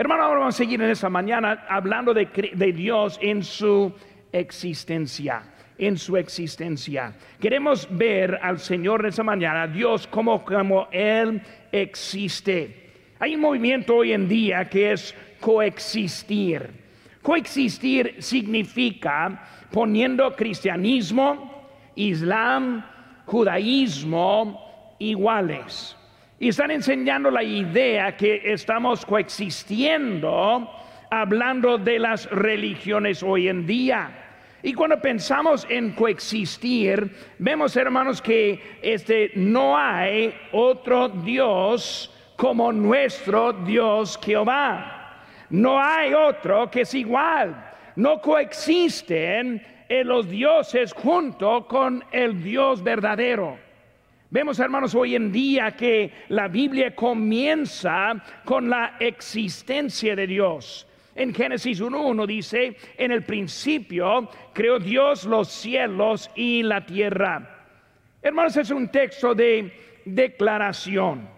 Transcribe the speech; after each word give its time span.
Hermano, 0.00 0.22
ahora 0.22 0.38
vamos 0.38 0.54
a 0.54 0.56
seguir 0.56 0.80
en 0.80 0.88
esta 0.88 1.10
mañana 1.10 1.66
hablando 1.68 2.14
de, 2.14 2.24
Dios 2.72 3.18
en 3.20 3.44
su 3.44 3.92
existencia 4.32 5.42
en 5.76 5.98
su 5.98 6.16
existencia. 6.16 7.14
Queremos 7.38 7.86
ver 7.90 8.38
al 8.42 8.58
Señor 8.58 9.00
en 9.00 9.08
esta 9.08 9.22
mañana, 9.22 9.66
Dios 9.66 10.06
como, 10.06 10.42
como 10.42 10.88
Él 10.90 11.42
existe. 11.70 12.92
Hay 13.18 13.34
un 13.34 13.42
movimiento 13.42 13.96
hoy 13.96 14.12
en 14.14 14.26
día 14.26 14.70
que 14.70 14.92
es 14.92 15.14
coexistir. 15.38 16.70
Coexistir 17.20 18.16
significa 18.20 19.66
poniendo 19.70 20.34
cristianismo, 20.34 21.68
islam, 21.94 22.82
judaísmo 23.26 24.96
iguales. 24.98 25.94
Y 26.42 26.48
están 26.48 26.70
enseñando 26.70 27.30
la 27.30 27.42
idea 27.42 28.16
que 28.16 28.40
estamos 28.50 29.04
coexistiendo 29.04 30.70
hablando 31.10 31.76
de 31.76 31.98
las 31.98 32.30
religiones 32.30 33.22
hoy 33.22 33.48
en 33.48 33.66
día. 33.66 34.10
Y 34.62 34.72
cuando 34.72 34.98
pensamos 35.02 35.66
en 35.68 35.92
coexistir, 35.92 37.14
vemos 37.38 37.76
hermanos 37.76 38.22
que 38.22 38.58
este 38.80 39.32
no 39.34 39.76
hay 39.76 40.34
otro 40.52 41.10
Dios 41.10 42.10
como 42.36 42.72
nuestro 42.72 43.52
Dios 43.52 44.18
Jehová. 44.24 45.26
No 45.50 45.78
hay 45.78 46.14
otro 46.14 46.70
que 46.70 46.80
es 46.80 46.94
igual. 46.94 47.70
No 47.96 48.18
coexisten 48.22 49.62
los 49.90 50.26
dioses 50.30 50.94
junto 50.94 51.66
con 51.66 52.02
el 52.10 52.42
Dios 52.42 52.82
verdadero. 52.82 53.69
Vemos, 54.32 54.60
hermanos, 54.60 54.94
hoy 54.94 55.16
en 55.16 55.32
día 55.32 55.72
que 55.72 56.12
la 56.28 56.46
Biblia 56.46 56.94
comienza 56.94 58.14
con 58.44 58.70
la 58.70 58.96
existencia 59.00 60.14
de 60.14 60.24
Dios. 60.28 60.86
En 61.16 61.34
Génesis 61.34 61.82
1.1 61.82 62.26
dice, 62.28 62.76
en 62.96 63.10
el 63.10 63.24
principio 63.24 64.30
creó 64.52 64.78
Dios 64.78 65.24
los 65.24 65.48
cielos 65.48 66.30
y 66.36 66.62
la 66.62 66.86
tierra. 66.86 67.66
Hermanos, 68.22 68.56
es 68.56 68.70
un 68.70 68.88
texto 68.88 69.34
de 69.34 69.72
declaración. 70.04 71.28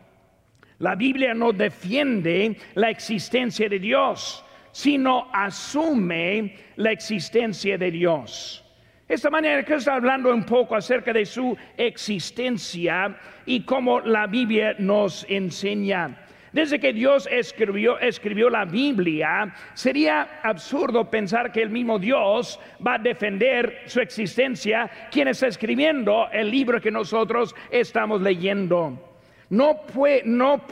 La 0.79 0.95
Biblia 0.95 1.33
no 1.33 1.55
defiende 1.55 2.59
la 2.75 2.91
existencia 2.91 3.71
de 3.71 3.79
Dios, 3.79 4.45
sino 4.71 5.31
asume 5.33 6.56
la 6.77 6.93
existencia 6.93 7.79
de 7.79 7.91
Dios. 7.91 8.62
Esta 9.13 9.29
manera 9.29 9.63
que 9.63 9.75
está 9.75 9.97
hablando 9.97 10.33
un 10.33 10.43
poco 10.43 10.75
acerca 10.75 11.13
de 11.13 11.27
su 11.27 11.55
existencia 11.77 13.15
y 13.45 13.61
cómo 13.63 14.01
la 14.01 14.27
Biblia 14.27 14.75
nos 14.79 15.27
enseña. 15.29 16.25
Desde 16.51 16.81
que 16.81 16.95
Dios 16.95 17.29
escribió, 17.31 18.49
la 18.49 18.65
Biblia, 18.65 19.55
sería 19.75 20.41
absurdo 20.43 21.11
pensar 21.11 21.53
que 21.53 21.61
el 21.61 21.69
mismo 21.69 21.99
Dios 21.99 22.59
va 22.85 22.95
a 22.95 22.99
defender 22.99 23.83
su 23.85 24.01
existencia 24.01 24.91
quien 25.11 25.29
está 25.29 25.49
escribiendo 25.49 26.31
el 26.33 26.51
libro 26.51 26.81
que 26.81 26.91
nosotros 26.91 27.55
estamos 27.71 28.23
leyendo. 28.23 28.99
No 29.51 29.77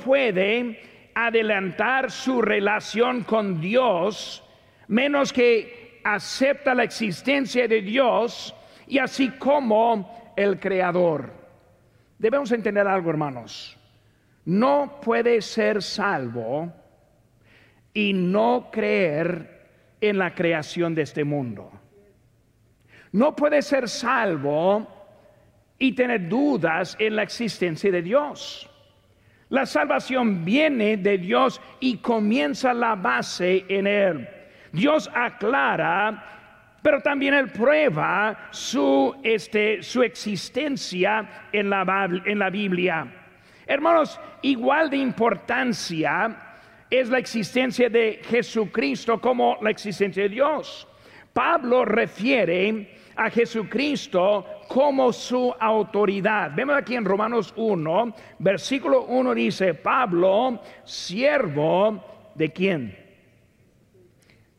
puede 0.03 0.81
adelantar 1.15 2.11
su 2.11 2.41
relación 2.41 3.23
con 3.23 3.61
Dios 3.61 4.43
menos 4.91 5.33
que 5.33 5.80
acepta 6.05 6.75
la 6.75 6.84
existencia 6.84 7.67
de 7.69 7.83
Dios 7.83 8.55
y 8.87 8.98
así 8.98 9.31
como 9.31 10.33
el 10.37 10.59
Creador. 10.59 11.33
Debemos 12.19 12.53
entender 12.53 12.87
algo, 12.87 13.11
hermanos 13.11 13.77
no 14.45 15.01
puede 15.01 15.41
ser 15.43 15.83
salvo 15.83 16.73
y 17.93 18.12
no 18.12 18.69
creer 18.73 19.69
en 20.01 20.19
la 20.19 20.34
creación 20.34 20.95
de 20.95 21.03
este 21.03 21.25
mundo. 21.25 21.71
No 23.12 23.37
puede 23.37 23.62
ser 23.62 23.89
salvo 23.89 24.87
y 25.78 25.93
tener 25.93 26.28
dudas 26.28 26.97
en 26.99 27.17
la 27.17 27.22
existencia 27.22 27.91
de 27.91 28.03
Dios. 28.03 28.69
La 29.50 29.67
salvación 29.67 30.44
viene 30.44 30.97
de 30.97 31.19
Dios 31.19 31.61
y 31.81 31.99
comienza 31.99 32.72
la 32.72 32.94
base 32.94 33.65
en 33.69 33.87
Él. 33.87 34.28
Dios 34.72 35.10
aclara, 35.14 36.78
pero 36.82 37.00
también 37.00 37.34
Él 37.34 37.50
prueba 37.50 38.48
su, 38.50 39.14
este, 39.22 39.82
su 39.82 40.03
existencia 40.03 41.48
en 41.53 41.70
la, 41.70 42.08
en 42.25 42.38
la 42.38 42.50
Biblia. 42.50 43.06
Hermanos, 43.66 44.19
igual 44.42 44.91
de 44.91 44.97
importancia 44.97 46.36
es 46.91 47.08
la 47.08 47.19
existencia 47.19 47.88
de 47.88 48.20
Jesucristo 48.25 49.20
como 49.20 49.58
la 49.62 49.70
existencia 49.70 50.25
de 50.25 50.28
Dios. 50.28 50.88
Pablo 51.32 51.84
refiere 51.84 52.97
a 53.14 53.31
Jesucristo 53.31 54.44
como 54.66 55.12
su 55.12 55.54
autoridad. 55.58 56.52
Vemos 56.54 56.76
aquí 56.76 56.97
en 56.97 57.04
Romanos 57.04 57.52
1, 57.56 58.14
versículo 58.38 59.04
1 59.04 59.34
dice, 59.34 59.75
Pablo, 59.75 60.60
siervo 60.84 62.32
de 62.34 62.50
quién? 62.50 63.00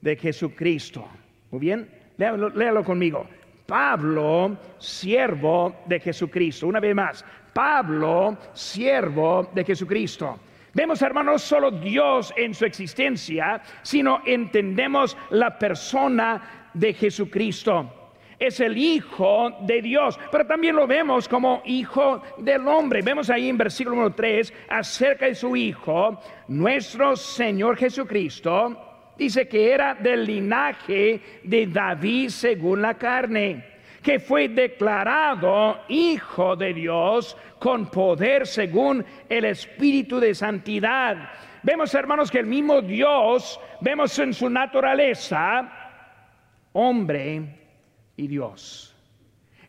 De 0.02 0.16
Jesucristo. 0.16 1.08
Muy 1.52 1.60
bien, 1.60 1.90
léalo, 2.18 2.50
léalo 2.50 2.84
conmigo. 2.84 3.28
Pablo, 3.66 4.58
siervo 4.80 5.84
de 5.86 6.00
Jesucristo. 6.00 6.68
Una 6.68 6.80
vez 6.80 6.94
más, 6.94 7.24
Pablo, 7.54 8.38
siervo 8.54 9.50
de 9.54 9.64
Jesucristo. 9.64 10.40
Vemos, 10.74 11.02
hermanos, 11.02 11.42
solo 11.42 11.72
Dios 11.72 12.34
en 12.38 12.54
su 12.54 12.66
existencia, 12.66 13.62
sino 13.82 14.22
entendemos 14.26 15.18
la 15.30 15.58
persona 15.58 16.70
de 16.74 16.94
Jesucristo. 16.94 18.14
Es 18.40 18.60
el 18.60 18.78
Hijo 18.78 19.52
de 19.62 19.82
Dios, 19.82 20.20
pero 20.32 20.48
también 20.48 20.76
lo 20.76 20.88
vemos 20.88 21.28
como 21.28 21.62
Hijo 21.66 22.24
del 22.40 22.68
Hombre. 22.68 23.02
Vemos 23.02 23.30
ahí 23.30 23.50
en 23.50 23.58
versículo 23.58 24.12
3 24.12 24.54
acerca 24.70 25.28
de 25.28 25.36
su 25.36 25.56
Hijo, 25.56 26.20
nuestro 26.48 27.16
Señor 27.16 27.78
Jesucristo, 27.78 28.91
dice 29.22 29.48
que 29.48 29.72
era 29.72 29.94
del 29.94 30.26
linaje 30.26 31.22
de 31.44 31.68
David 31.68 32.30
según 32.30 32.82
la 32.82 32.96
carne 32.96 33.64
que 34.02 34.20
fue 34.20 34.50
declarado 34.50 35.82
Hijo 35.90 36.56
de 36.56 36.74
Dios 36.74 37.38
con 37.60 37.86
poder 37.92 38.48
según 38.48 39.06
el 39.30 39.46
Espíritu 39.46 40.20
de 40.20 40.34
Santidad. 40.34 41.30
Vemos, 41.62 41.94
hermanos, 41.94 42.32
que 42.32 42.40
el 42.40 42.48
mismo 42.48 42.82
Dios, 42.82 43.60
vemos 43.80 44.18
en 44.18 44.34
su 44.34 44.50
naturaleza, 44.50 45.72
hombre 46.74 47.44
y 48.18 48.26
Dios. 48.26 48.96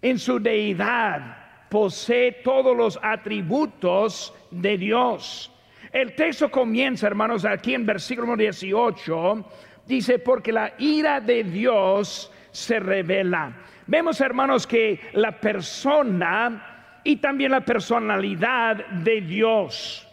En 0.01 0.19
su 0.19 0.41
deidad 0.41 1.69
posee 1.69 2.41
todos 2.43 2.75
los 2.75 2.99
atributos 3.03 4.33
de 4.51 4.79
Dios. 4.79 5.52
El 5.93 6.15
texto 6.15 6.51
comienza, 6.51 7.07
hermanos, 7.07 7.45
aquí 7.45 7.75
en 7.75 7.85
versículo 7.85 8.35
18, 8.35 9.45
dice, 9.87 10.19
porque 10.19 10.51
la 10.51 10.73
ira 10.79 11.21
de 11.21 11.45
Dios 11.45 12.33
se 12.51 12.81
revela. 12.81 13.53
Vemos, 13.87 14.21
hermanos, 14.23 14.67
que 14.67 14.99
la 15.13 15.39
persona 15.39 17.01
y 17.05 17.17
también 17.17 17.51
la 17.51 17.61
personalidad 17.61 18.87
de 18.87 19.21
Dios. 19.21 20.09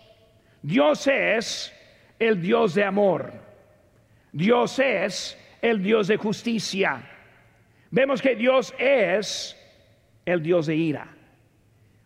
Dios 0.61 1.07
es 1.07 1.73
el 2.19 2.41
Dios 2.41 2.75
de 2.75 2.83
amor. 2.83 3.31
Dios 4.33 4.79
es 4.79 5.37
el 5.61 5.81
Dios 5.81 6.07
de 6.07 6.17
justicia. 6.17 7.01
Vemos 7.89 8.21
que 8.21 8.35
Dios 8.35 8.73
es 8.77 9.55
el 10.25 10.43
Dios 10.43 10.65
de 10.65 10.75
ira. 10.75 11.07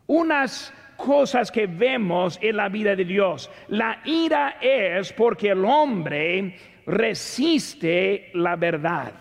Unas 0.06 0.74
cosas 1.04 1.52
que 1.52 1.68
vemos 1.68 2.40
en 2.42 2.56
la 2.56 2.70
vida 2.70 2.96
de 2.96 3.04
Dios. 3.04 3.52
La 3.68 4.00
ira 4.06 4.58
es 4.62 5.12
porque 5.12 5.50
el 5.50 5.66
hombre 5.66 6.56
resiste 6.86 8.32
la 8.34 8.56
verdad. 8.56 9.12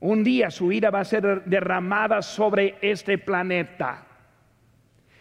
Un 0.00 0.22
día 0.22 0.50
su 0.50 0.70
ira 0.70 0.90
va 0.90 1.00
a 1.00 1.04
ser 1.04 1.44
derramada 1.44 2.20
sobre 2.20 2.76
este 2.82 3.16
planeta. 3.18 4.06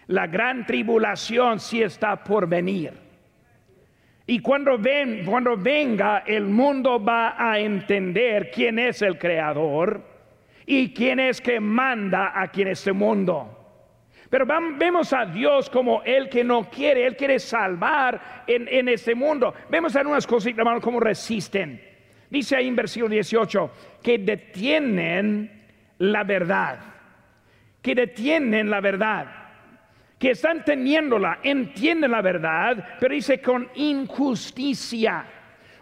La 0.07 0.27
gran 0.27 0.65
tribulación 0.65 1.59
sí 1.59 1.81
está 1.81 2.21
por 2.21 2.47
venir. 2.47 2.91
Y 4.27 4.39
cuando, 4.39 4.77
ven, 4.77 5.23
cuando 5.25 5.55
venga, 5.55 6.23
el 6.25 6.45
mundo 6.45 7.03
va 7.03 7.35
a 7.37 7.59
entender 7.59 8.51
quién 8.51 8.79
es 8.79 9.01
el 9.01 9.17
creador 9.17 10.01
y 10.65 10.93
quién 10.93 11.19
es 11.19 11.39
que 11.39 11.59
manda 11.59 12.33
aquí 12.35 12.63
en 12.63 12.69
este 12.69 12.91
mundo. 12.91 13.60
Pero 14.31 14.45
vemos 14.45 15.11
a 15.11 15.25
Dios 15.25 15.69
como 15.69 16.01
el 16.03 16.29
que 16.29 16.41
no 16.41 16.69
quiere, 16.69 17.05
Él 17.05 17.17
quiere 17.17 17.37
salvar 17.37 18.43
en, 18.47 18.65
en 18.69 18.87
este 18.87 19.13
mundo. 19.13 19.53
Vemos 19.69 19.93
algunas 19.97 20.25
cositas, 20.25 20.59
hermanos, 20.59 20.81
como 20.81 21.01
resisten. 21.01 21.81
Dice 22.29 22.55
ahí 22.55 22.69
en 22.69 22.75
versículo 22.77 23.09
18 23.09 23.71
que 24.01 24.17
detienen 24.17 25.65
la 25.97 26.23
verdad, 26.23 26.79
que 27.81 27.93
detienen 27.93 28.69
la 28.69 28.79
verdad, 28.79 29.27
que 30.17 30.31
están 30.31 30.63
teniéndola, 30.63 31.39
entienden 31.43 32.11
la 32.11 32.21
verdad, 32.21 32.97
pero 33.01 33.13
dice 33.13 33.41
con 33.41 33.69
injusticia. 33.75 35.25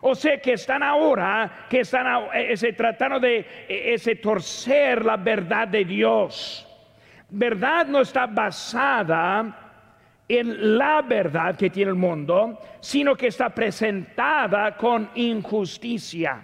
O 0.02 0.16
sea 0.16 0.42
que 0.42 0.54
están 0.54 0.82
ahora, 0.82 1.68
que 1.70 1.82
están 1.82 2.30
ese, 2.34 2.74
tratando 2.74 3.20
de 3.20 3.46
ese, 3.68 4.16
torcer 4.16 5.06
la 5.06 5.18
verdad 5.18 5.68
de 5.68 5.86
Dios. 5.86 6.66
Verdad 7.32 7.88
no 7.88 8.02
está 8.02 8.26
basada 8.26 9.70
en 10.28 10.78
la 10.78 11.02
verdad 11.02 11.56
que 11.56 11.70
tiene 11.70 11.90
el 11.90 11.98
mundo, 11.98 12.60
sino 12.80 13.16
que 13.16 13.28
está 13.28 13.50
presentada 13.50 14.78
con 14.78 15.10
injusticia. 15.16 16.44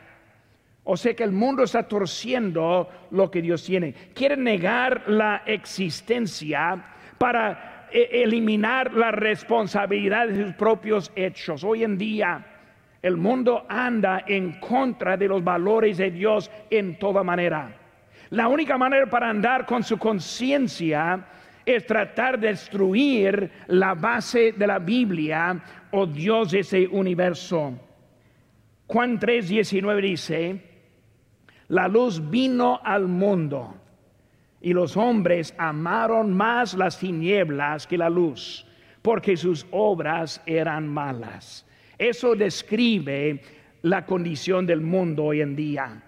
O 0.84 0.98
sea 0.98 1.16
que 1.16 1.24
el 1.24 1.32
mundo 1.32 1.64
está 1.64 1.84
torciendo 1.84 2.90
lo 3.12 3.30
que 3.30 3.42
Dios 3.42 3.64
tiene. 3.64 3.94
Quiere 4.14 4.38
negar 4.38 5.04
la 5.08 5.44
existencia 5.46 6.84
para 7.18 7.88
e, 7.92 8.24
eliminar 8.24 8.94
la 8.94 9.12
responsabilidad 9.12 10.28
de 10.28 10.44
sus 10.44 10.54
propios 10.54 11.12
hechos. 11.16 11.64
Hoy 11.64 11.84
en 11.84 11.98
día 11.98 12.46
el 13.02 13.18
mundo 13.18 13.66
anda 13.70 14.24
en 14.28 14.60
contra 14.60 15.16
de 15.16 15.28
los 15.28 15.44
valores 15.44 15.98
de 15.98 16.10
Dios 16.10 16.50
en 16.70 16.98
toda 16.98 17.24
manera. 17.24 17.85
La 18.32 18.48
única 18.48 18.78
manera 18.78 19.08
para 19.08 19.30
andar 19.30 19.66
con 19.66 19.84
su 19.84 19.98
conciencia 19.98 21.26
es 21.66 21.86
tratar 21.86 22.40
de 22.40 22.50
destruir 22.50 23.52
la 23.68 23.96
base 23.96 24.52
de 24.52 24.68
la 24.68 24.80
Biblia 24.80 25.60
o 25.92 26.02
oh 26.02 26.06
Dios 26.06 26.52
de 26.52 26.60
ese 26.60 26.88
universo. 26.88 27.74
Juan 28.88 29.20
3:19 29.20 30.02
dice, 30.02 30.62
la 31.70 31.88
luz 31.88 32.30
vino 32.30 32.80
al 32.84 33.08
mundo 33.08 33.76
y 34.62 34.74
los 34.74 34.96
hombres 34.96 35.54
amaron 35.58 36.34
más 36.34 36.76
las 36.76 37.00
tinieblas 37.00 37.88
que 37.88 37.98
la 37.98 38.10
luz, 38.10 38.66
porque 39.02 39.36
sus 39.36 39.66
obras 39.72 40.42
eran 40.46 40.88
malas. 40.88 41.66
Eso 41.98 42.36
describe 42.36 43.42
la 43.82 44.06
condición 44.06 44.66
del 44.66 44.82
mundo 44.82 45.26
hoy 45.26 45.42
en 45.42 45.56
día. 45.56 46.02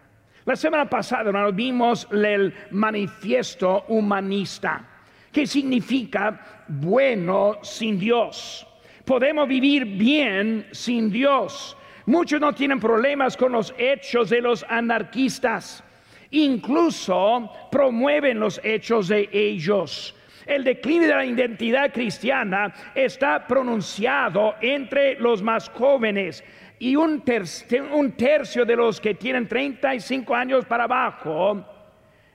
La 0.47 0.55
semana 0.55 0.89
pasada, 0.89 1.29
hermanos, 1.29 1.55
vimos 1.55 2.07
el 2.11 2.51
manifiesto 2.71 3.85
humanista, 3.89 4.83
que 5.31 5.45
significa 5.45 6.65
bueno 6.67 7.59
sin 7.61 7.99
Dios. 7.99 8.65
Podemos 9.05 9.47
vivir 9.47 9.85
bien 9.85 10.65
sin 10.71 11.11
Dios 11.11 11.77
Muchos 12.07 12.39
no 12.39 12.53
tienen 12.53 12.79
problemas 12.79 13.35
con 13.35 13.51
los 13.51 13.75
hechos 13.77 14.29
de 14.29 14.39
los 14.39 14.65
anarquistas. 14.69 15.83
Incluso 16.31 17.51
promueven 17.69 18.39
los 18.39 18.61
hechos 18.63 19.09
de 19.09 19.27
ellos. 19.33 20.15
El 20.45 20.63
declive 20.63 21.07
de 21.07 21.13
la 21.13 21.25
identidad 21.25 21.91
cristiana 21.91 22.73
está 22.95 23.45
pronunciado 23.45 24.55
entre 24.61 25.19
los 25.19 25.43
más 25.43 25.67
jóvenes 25.67 26.45
y 26.79 26.95
un, 26.95 27.21
tercio, 27.21 28.65
de 28.65 28.75
los 28.75 29.01
que 29.01 29.15
tienen 29.15 29.47
35 29.47 30.35
años 30.35 30.65
para 30.65 30.83
abajo 30.83 31.65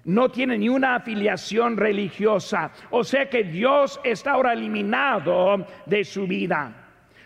no 0.04 0.28
tienen 0.30 0.60
ni 0.60 0.68
una 0.68 0.96
afiliación 0.96 1.76
religiosa. 1.76 2.72
O 2.90 3.04
sea 3.04 3.30
que 3.30 3.44
Dios 3.44 4.00
está 4.02 4.32
ahora 4.32 4.52
eliminado 4.52 5.64
de 5.86 6.04
su 6.04 6.26
vida. 6.26 6.72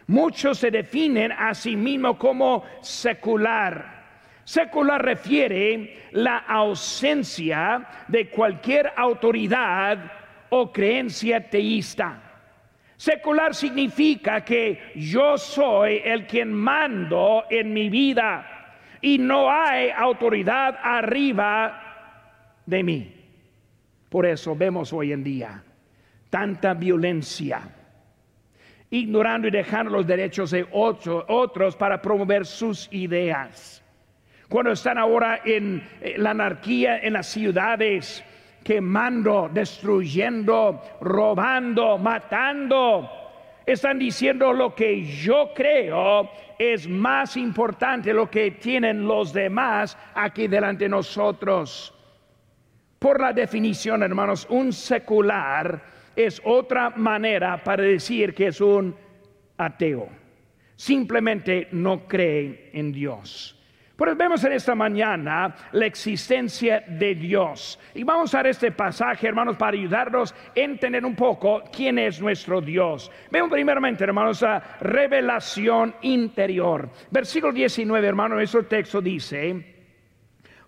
Muchos 0.09 0.59
se 0.59 0.71
definen 0.71 1.33
a 1.33 1.55
sí 1.55 1.75
mismos 1.75 2.17
como 2.19 2.65
secular. 2.83 3.97
Secular 4.45 5.03
refiere 5.03 6.09
la 6.13 6.37
ausencia 6.37 7.87
de 8.07 8.29
cualquier 8.29 8.93
autoridad 8.95 9.99
o 10.51 10.71
creencia 10.71 11.49
teísta. 11.49 12.26
Secular 12.97 13.55
significa 13.55 14.43
que 14.43 14.93
yo 14.95 15.37
soy 15.37 16.01
el 16.05 16.27
quien 16.27 16.53
mando 16.53 17.45
en 17.51 17.73
mi 17.73 17.91
vida 17.91 18.75
y 19.01 19.19
no 19.19 19.51
hay 19.51 19.91
autoridad 19.91 20.79
arriba 20.83 22.63
de 22.65 22.83
mí. 22.83 23.13
Por 24.09 24.25
eso 24.25 24.57
vemos 24.57 24.93
hoy 24.93 25.13
en 25.13 25.23
día 25.23 25.63
tanta 26.31 26.75
violencia 26.75 27.63
ignorando 28.91 29.49
y 29.49 29.51
dejando 29.51 29.93
los 29.93 30.07
derechos 30.07 30.51
de 30.51 30.67
otros 30.71 31.77
para 31.77 32.01
promover 32.01 32.47
sus 32.47 32.89
ideas. 32.93 33.83
Cuando 34.49 34.73
están 34.73 34.97
ahora 34.97 35.41
en 35.45 35.83
eh, 36.01 36.15
la 36.19 36.31
anarquía 36.31 36.99
en 36.99 37.15
las 37.15 37.27
ciudades, 37.27 38.25
quemando, 38.67 39.49
destruyendo, 39.49 40.83
robando, 41.01 41.99
matando, 41.99 43.09
están 43.65 43.97
diciendo 43.97 44.53
lo 44.53 44.75
que 44.75 45.05
yo 45.05 45.53
creo 45.55 46.29
es 46.59 46.89
más 46.89 47.37
importante 47.37 48.13
lo 48.13 48.29
que 48.29 48.51
tienen 48.51 49.07
los 49.07 49.33
demás 49.33 49.97
aquí 50.17 50.49
delante 50.49 50.87
de 50.87 50.89
nosotros. 50.89 51.95
Por 52.99 53.21
la 53.21 53.33
definición, 53.33 54.03
hermanos, 54.03 54.49
un 54.51 54.73
secular 54.73 55.81
es 56.17 56.43
otra 56.45 56.91
manera 56.91 57.63
para 57.63 57.85
decir 57.85 58.35
que 58.35 58.49
es 58.49 58.61
un 58.61 58.97
ateo. 59.59 60.09
Simplemente 60.75 61.69
no 61.71 62.09
cree 62.09 62.71
en 62.73 62.91
Dios. 62.91 63.56
Pero 63.97 64.15
vemos 64.15 64.45
en 64.45 64.53
esta 64.53 64.75
mañana 64.75 65.55
la 65.73 65.87
existencia 65.87 66.85
de 66.87 67.15
Dios. 67.15 67.79
Y 67.95 68.05
vamos 68.05 68.35
a 68.35 68.43
este 68.43 68.71
pasaje, 68.71 69.27
hermanos, 69.27 69.57
para 69.57 69.77
ayudarnos 69.77 70.33
a 70.33 70.37
entender 70.55 71.05
un 71.05 71.17
poco 71.17 71.65
quién 71.73 71.99
es 71.99 72.21
nuestro 72.21 72.61
Dios. 72.61 73.11
Vemos 73.31 73.51
primeramente, 73.51 74.05
hermanos, 74.05 74.43
la 74.43 74.77
revelación 74.81 75.95
interior. 76.03 76.91
Versículo 77.11 77.55
19, 77.55 78.07
hermanos, 78.07 78.37
nuestro 78.37 78.67
texto 78.67 79.01
dice, 79.01 79.77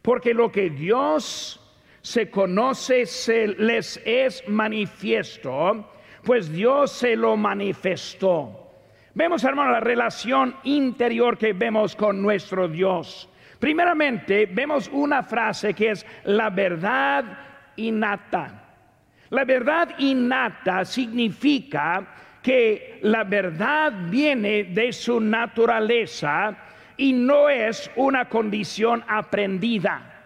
porque 0.01 0.33
lo 0.33 0.51
que 0.51 0.71
Dios 0.71 1.61
se 2.01 2.31
conoce, 2.31 3.05
se 3.05 3.49
les 3.49 4.01
es 4.07 4.43
manifiesto, 4.49 5.93
pues 6.25 6.51
Dios 6.51 6.93
se 6.93 7.15
lo 7.15 7.37
manifestó. 7.37 8.68
Vemos, 9.15 9.43
hermano, 9.45 9.73
la 9.73 9.81
relación 9.81 10.55
interior 10.65 11.37
que 11.39 11.53
vemos 11.53 11.97
con 11.97 12.21
nuestro 12.21 12.69
Dios. 12.69 13.29
Primeramente, 13.59 14.47
vemos 14.47 14.89
una 14.93 15.23
frase 15.23 15.75
que 15.75 15.91
es 15.91 16.07
la 16.25 16.51
verdad 16.51 17.25
innata. 17.77 18.65
La 19.31 19.45
verdad 19.45 19.99
innata 19.99 20.85
significa 20.85 22.07
que 22.43 23.01
la 23.03 23.25
verdad 23.25 23.93
viene 24.09 24.65
de 24.65 24.93
su 24.93 25.21
naturaleza 25.21 26.57
y 26.97 27.13
no 27.13 27.49
es 27.49 27.91
una 27.97 28.29
condición 28.29 29.05
aprendida. 29.09 30.19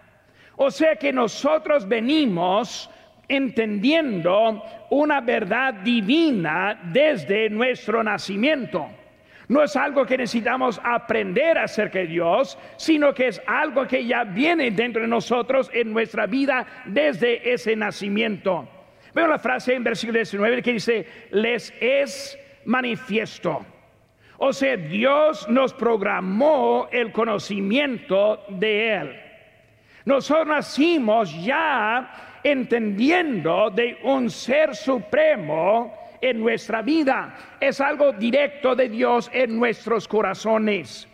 O 0.55 0.69
sea 0.69 0.95
que 0.95 1.11
nosotros 1.11 1.87
venimos 1.87 2.89
entendiendo 3.27 4.63
una 4.89 5.21
verdad 5.21 5.73
divina 5.75 6.79
desde 6.91 7.49
nuestro 7.49 8.03
nacimiento. 8.03 8.87
No 9.47 9.61
es 9.61 9.75
algo 9.75 10.05
que 10.05 10.17
necesitamos 10.17 10.79
aprender 10.83 11.57
acerca 11.57 11.99
de 11.99 12.07
Dios, 12.07 12.57
sino 12.77 13.13
que 13.13 13.27
es 13.27 13.41
algo 13.45 13.85
que 13.85 14.05
ya 14.05 14.23
viene 14.23 14.71
dentro 14.71 15.01
de 15.01 15.07
nosotros 15.07 15.69
en 15.73 15.91
nuestra 15.91 16.25
vida 16.25 16.65
desde 16.85 17.53
ese 17.53 17.75
nacimiento. 17.75 18.67
Veo 19.13 19.27
la 19.27 19.37
frase 19.37 19.75
en 19.75 19.83
versículo 19.83 20.17
19 20.17 20.61
que 20.61 20.73
dice, 20.73 21.07
les 21.31 21.73
es 21.79 22.37
manifiesto. 22.65 23.65
O 24.37 24.51
sea, 24.51 24.75
Dios 24.75 25.47
nos 25.49 25.73
programó 25.73 26.87
el 26.91 27.11
conocimiento 27.11 28.43
de 28.49 28.95
Él. 28.95 29.19
Nosotros 30.05 30.47
nacimos 30.47 31.43
ya 31.43 32.32
entendiendo 32.43 33.69
de 33.69 33.97
un 34.03 34.29
ser 34.29 34.75
supremo 34.75 35.93
en 36.21 36.39
nuestra 36.39 36.81
vida. 36.81 37.35
Es 37.59 37.79
algo 37.81 38.11
directo 38.13 38.75
de 38.75 38.89
Dios 38.89 39.29
en 39.33 39.57
nuestros 39.57 40.07
corazones. 40.07 41.07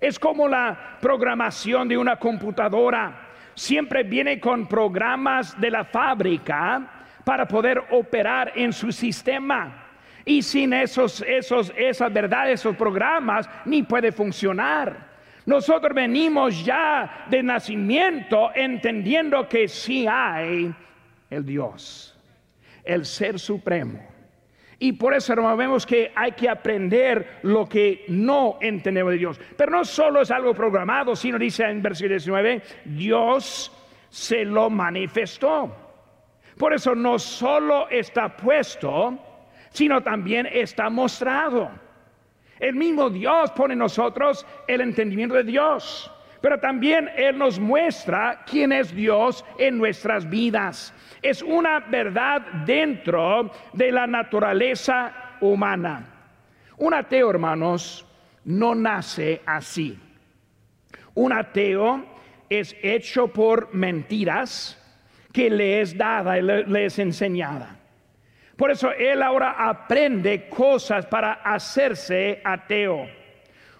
Es 0.00 0.18
como 0.18 0.48
la 0.48 0.98
programación 1.00 1.88
de 1.88 1.96
una 1.96 2.16
computadora. 2.16 3.28
Siempre 3.54 4.02
viene 4.02 4.40
con 4.40 4.66
programas 4.66 5.58
de 5.60 5.70
la 5.70 5.84
fábrica 5.84 7.04
para 7.24 7.46
poder 7.46 7.82
operar 7.90 8.52
en 8.54 8.72
su 8.72 8.92
sistema. 8.92 9.80
Y 10.24 10.42
sin 10.42 10.72
esos, 10.72 11.22
esos, 11.22 11.72
esas 11.76 12.12
verdades, 12.12 12.60
esos 12.60 12.76
programas, 12.76 13.48
ni 13.64 13.82
puede 13.82 14.12
funcionar. 14.12 15.13
Nosotros 15.46 15.94
venimos 15.94 16.64
ya 16.64 17.26
de 17.28 17.42
nacimiento 17.42 18.50
entendiendo 18.54 19.48
que 19.48 19.68
sí 19.68 20.06
hay 20.06 20.74
el 21.28 21.44
Dios, 21.44 22.18
el 22.82 23.04
Ser 23.04 23.38
Supremo. 23.38 24.00
Y 24.78 24.92
por 24.92 25.14
eso, 25.14 25.32
hermano, 25.32 25.56
vemos 25.56 25.86
que 25.86 26.12
hay 26.14 26.32
que 26.32 26.48
aprender 26.48 27.38
lo 27.42 27.68
que 27.68 28.04
no 28.08 28.58
entendemos 28.60 29.12
de 29.12 29.18
Dios. 29.18 29.40
Pero 29.56 29.70
no 29.70 29.84
solo 29.84 30.22
es 30.22 30.30
algo 30.30 30.54
programado, 30.54 31.14
sino 31.14 31.38
dice 31.38 31.64
en 31.64 31.82
versículo 31.82 32.14
19, 32.14 32.62
Dios 32.84 33.72
se 34.08 34.44
lo 34.44 34.70
manifestó. 34.70 35.74
Por 36.58 36.72
eso 36.72 36.94
no 36.94 37.18
solo 37.18 37.88
está 37.88 38.36
puesto, 38.36 39.18
sino 39.70 40.02
también 40.02 40.46
está 40.52 40.88
mostrado. 40.90 41.70
El 42.58 42.76
mismo 42.76 43.10
Dios 43.10 43.50
pone 43.52 43.74
en 43.74 43.80
nosotros 43.80 44.46
el 44.66 44.80
entendimiento 44.80 45.34
de 45.34 45.44
Dios, 45.44 46.10
pero 46.40 46.58
también 46.58 47.10
Él 47.16 47.38
nos 47.38 47.58
muestra 47.58 48.44
quién 48.46 48.72
es 48.72 48.94
Dios 48.94 49.44
en 49.58 49.78
nuestras 49.78 50.28
vidas. 50.28 50.94
Es 51.22 51.42
una 51.42 51.80
verdad 51.80 52.42
dentro 52.66 53.50
de 53.72 53.90
la 53.90 54.06
naturaleza 54.06 55.36
humana. 55.40 56.06
Un 56.76 56.94
ateo, 56.94 57.30
hermanos, 57.30 58.06
no 58.44 58.74
nace 58.74 59.40
así. 59.46 59.98
Un 61.14 61.32
ateo 61.32 62.04
es 62.48 62.76
hecho 62.82 63.28
por 63.28 63.72
mentiras 63.74 64.80
que 65.32 65.50
le 65.50 65.80
es 65.80 65.96
dada 65.96 66.36
le 66.36 66.84
es 66.84 66.98
enseñada. 66.98 67.83
Por 68.56 68.70
eso 68.70 68.92
él 68.92 69.22
ahora 69.22 69.56
aprende 69.58 70.48
cosas 70.48 71.06
para 71.06 71.32
hacerse 71.32 72.40
ateo. 72.44 73.06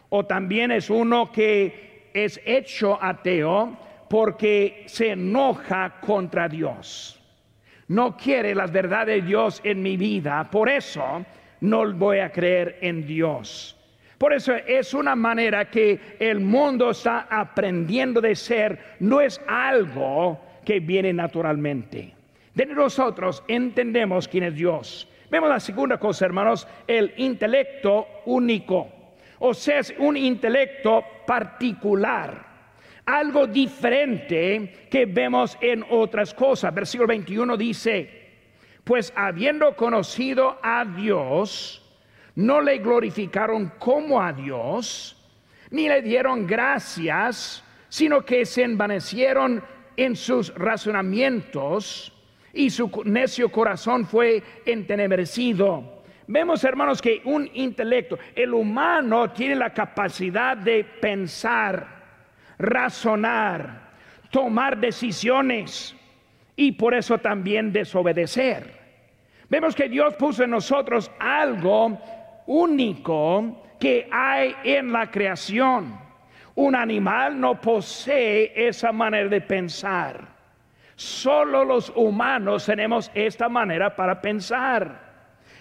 O 0.09 0.25
también 0.25 0.73
es 0.73 0.91
uno 0.91 1.31
que 1.31 2.11
es 2.13 2.41
hecho 2.45 2.99
ateo 3.03 3.77
porque 4.09 4.85
se 4.87 5.11
enoja 5.11 6.01
contra 6.01 6.49
Dios. 6.49 7.21
No 7.89 8.17
quiere 8.17 8.55
las 8.55 8.73
verdades 8.73 9.23
de 9.23 9.29
Dios 9.29 9.61
en 9.65 9.83
mi 9.83 9.97
vida. 9.97 10.49
Por 10.51 10.69
eso 10.69 11.25
no 11.61 11.93
voy 11.93 12.19
a 12.19 12.31
creer 12.31 12.79
en 12.81 13.07
Dios. 13.07 13.77
Por 14.19 14.33
eso 14.33 14.55
es 14.55 14.95
una 14.95 15.15
manera 15.15 15.71
que 15.71 16.17
el 16.19 16.41
mundo 16.41 16.91
está 16.91 17.27
aprendiendo 17.31 18.21
de 18.21 18.35
ser. 18.35 18.97
No 19.01 19.21
es 19.21 19.41
algo 19.47 20.41
que 20.65 20.81
viene 20.81 21.13
naturalmente. 21.13 22.15
De 22.55 22.67
nosotros 22.67 23.43
entendemos 23.49 24.29
quién 24.29 24.45
es 24.45 24.55
Dios. 24.55 25.09
Vemos 25.29 25.49
la 25.49 25.59
segunda 25.59 25.99
cosa, 25.99 26.27
hermanos, 26.27 26.69
el 26.87 27.13
intelecto 27.17 28.07
único. 28.27 28.89
O 29.41 29.53
sea, 29.53 29.81
es 29.81 29.93
un 29.99 30.17
intelecto 30.17 31.03
particular, 31.27 32.47
algo 33.05 33.49
diferente 33.49 34.87
que 34.89 35.07
vemos 35.07 35.59
en 35.61 35.85
otras 35.91 36.33
cosas. 36.33 36.73
Versículo 36.73 37.09
21 37.09 37.57
dice, 37.57 38.25
pues 38.85 39.13
habiendo 39.17 39.75
conocido 39.75 40.59
a 40.63 40.85
Dios, 40.85 41.83
no 42.37 42.61
le 42.61 42.79
glorificaron 42.79 43.73
como 43.79 44.23
a 44.23 44.33
Dios, 44.33 45.17
ni 45.71 45.89
le 45.89 46.03
dieron 46.03 46.47
gracias, 46.47 47.65
sino 47.89 48.25
que 48.25 48.47
se 48.47 48.63
envanecieron 48.63 49.65
en 49.97 50.15
sus 50.15 50.55
razonamientos 50.55 52.14
y 52.55 52.71
su 52.71 52.91
necio 53.05 53.51
corazón 53.51 54.07
fue 54.07 54.43
entenebrecido. 54.65 56.03
Vemos, 56.27 56.65
hermanos, 56.65 57.03
que 57.03 57.21
un 57.25 57.51
intelecto, 57.53 58.19
el 58.35 58.55
humano 58.55 59.31
tiene 59.31 59.57
la 59.57 59.75
capacidad 59.75 60.57
de 60.57 60.85
pensar, 60.85 61.87
razonar, 62.59 63.91
tomar 64.31 64.79
decisiones 64.79 65.95
y 66.57 66.73
por 66.73 66.95
eso 66.95 67.19
también 67.19 67.73
desobedecer. 67.73 68.85
Vemos 69.51 69.75
que 69.75 69.89
Dios 69.89 70.15
puso 70.15 70.45
en 70.45 70.51
nosotros 70.51 71.11
algo 71.19 71.99
único 72.47 73.63
que 73.79 74.09
hay 74.11 74.55
en 74.65 74.93
la 74.93 75.11
creación. 75.11 75.99
Un 76.55 76.75
animal 76.75 77.39
no 77.39 77.61
posee 77.61 78.53
esa 78.69 78.93
manera 78.93 79.29
de 79.29 79.41
pensar. 79.41 80.34
Solo 80.97 81.65
los 81.65 81.93
humanos 81.95 82.67
tenemos 82.67 83.11
esta 83.15 83.49
manera 83.49 83.95
para 83.95 84.21
pensar. 84.21 85.15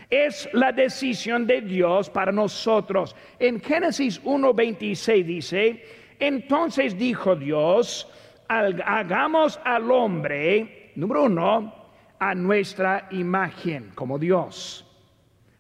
Es 0.10 0.48
la 0.54 0.72
decisión 0.72 1.48
de 1.48 1.62
Dios 1.62 2.10
para 2.10 2.32
nosotros. 2.32 3.16
En 3.40 3.60
Génesis 3.60 4.24
1.26 4.24 5.26
dice, 5.26 5.86
entonces 6.20 6.98
dijo 6.98 7.36
Dios, 7.36 8.08
hagamos 8.48 9.60
al 9.64 9.90
hombre, 9.92 10.92
número 10.96 11.24
uno, 11.24 11.74
a 12.20 12.36
nuestra 12.36 13.08
imagen 13.12 13.92
como 13.96 14.20
Dios. 14.20 14.86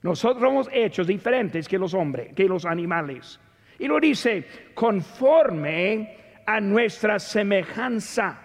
Nosotros 0.03 0.43
somos 0.43 0.69
hechos 0.71 1.07
diferentes 1.07 1.67
que 1.67 1.79
los 1.79 1.93
hombres, 1.93 2.33
que 2.33 2.45
los 2.45 2.65
animales. 2.65 3.39
Y 3.79 3.87
lo 3.87 3.99
dice, 3.99 4.45
conforme 4.73 6.17
a 6.45 6.59
nuestra 6.59 7.19
semejanza. 7.19 8.39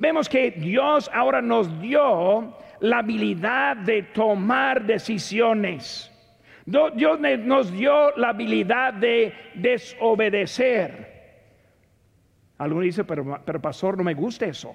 Vemos 0.00 0.30
que 0.30 0.50
Dios 0.52 1.10
ahora 1.12 1.42
nos 1.42 1.78
dio 1.78 2.56
la 2.80 3.00
habilidad 3.00 3.76
de 3.76 4.02
tomar 4.02 4.86
decisiones. 4.86 6.10
Dios 6.64 7.20
nos 7.44 7.70
dio 7.70 8.16
la 8.16 8.30
habilidad 8.30 8.94
de 8.94 9.34
desobedecer. 9.54 11.10
Algunos 12.56 12.84
dicen, 12.84 13.04
pero, 13.06 13.42
pero 13.44 13.60
pastor, 13.60 13.98
no 13.98 14.02
me 14.02 14.14
gusta 14.14 14.46
eso. 14.46 14.74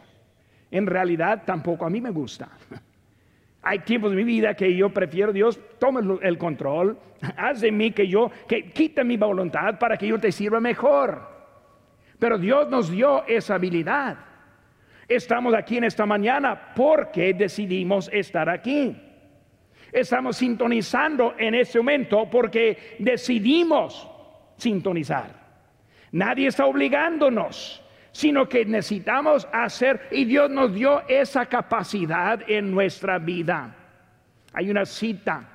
En 0.69 0.85
realidad 0.85 1.41
tampoco 1.43 1.87
a 1.87 1.89
mí 1.89 1.99
me 1.99 2.11
gusta. 2.11 2.47
Hay 3.63 3.79
tiempos 3.79 4.11
de 4.11 4.17
mi 4.17 4.23
vida 4.23 4.53
que 4.53 4.75
yo 4.75 4.91
prefiero, 4.91 5.33
Dios, 5.33 5.59
tome 5.79 6.01
el 6.21 6.37
control, 6.37 6.99
haz 7.35 7.61
de 7.61 7.71
mí 7.71 7.89
que 7.89 8.07
yo, 8.07 8.29
que 8.47 8.71
quita 8.71 9.03
mi 9.03 9.17
voluntad 9.17 9.79
para 9.79 9.97
que 9.97 10.05
yo 10.05 10.19
te 10.19 10.31
sirva 10.31 10.59
mejor. 10.59 11.33
Pero 12.19 12.37
Dios 12.37 12.69
nos 12.69 12.91
dio 12.91 13.25
esa 13.25 13.55
habilidad. 13.55 14.34
Estamos 15.07 15.53
aquí 15.53 15.77
en 15.77 15.83
esta 15.83 16.05
mañana 16.05 16.73
porque 16.75 17.33
decidimos 17.33 18.09
estar 18.11 18.49
aquí. 18.49 18.95
Estamos 19.91 20.37
sintonizando 20.37 21.35
en 21.37 21.55
este 21.55 21.77
momento 21.79 22.29
porque 22.29 22.95
decidimos 22.99 24.09
sintonizar. 24.57 25.45
Nadie 26.11 26.47
está 26.47 26.65
obligándonos 26.65 27.81
sino 28.15 28.47
que 28.47 28.63
necesitamos 28.63 29.45
hacer 29.51 30.07
y 30.09 30.23
Dios 30.23 30.49
nos 30.49 30.73
dio 30.73 31.05
esa 31.05 31.47
capacidad 31.47 32.39
en 32.49 32.71
nuestra 32.71 33.19
vida. 33.19 33.75
Hay 34.53 34.69
una 34.69 34.85
cita, 34.85 35.49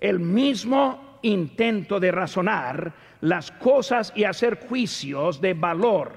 el 0.00 0.18
mismo 0.18 1.20
intento 1.22 2.00
de 2.00 2.10
razonar 2.10 2.92
las 3.20 3.52
cosas 3.52 4.12
y 4.16 4.24
hacer 4.24 4.66
juicios 4.66 5.40
de 5.40 5.54
valor 5.54 6.16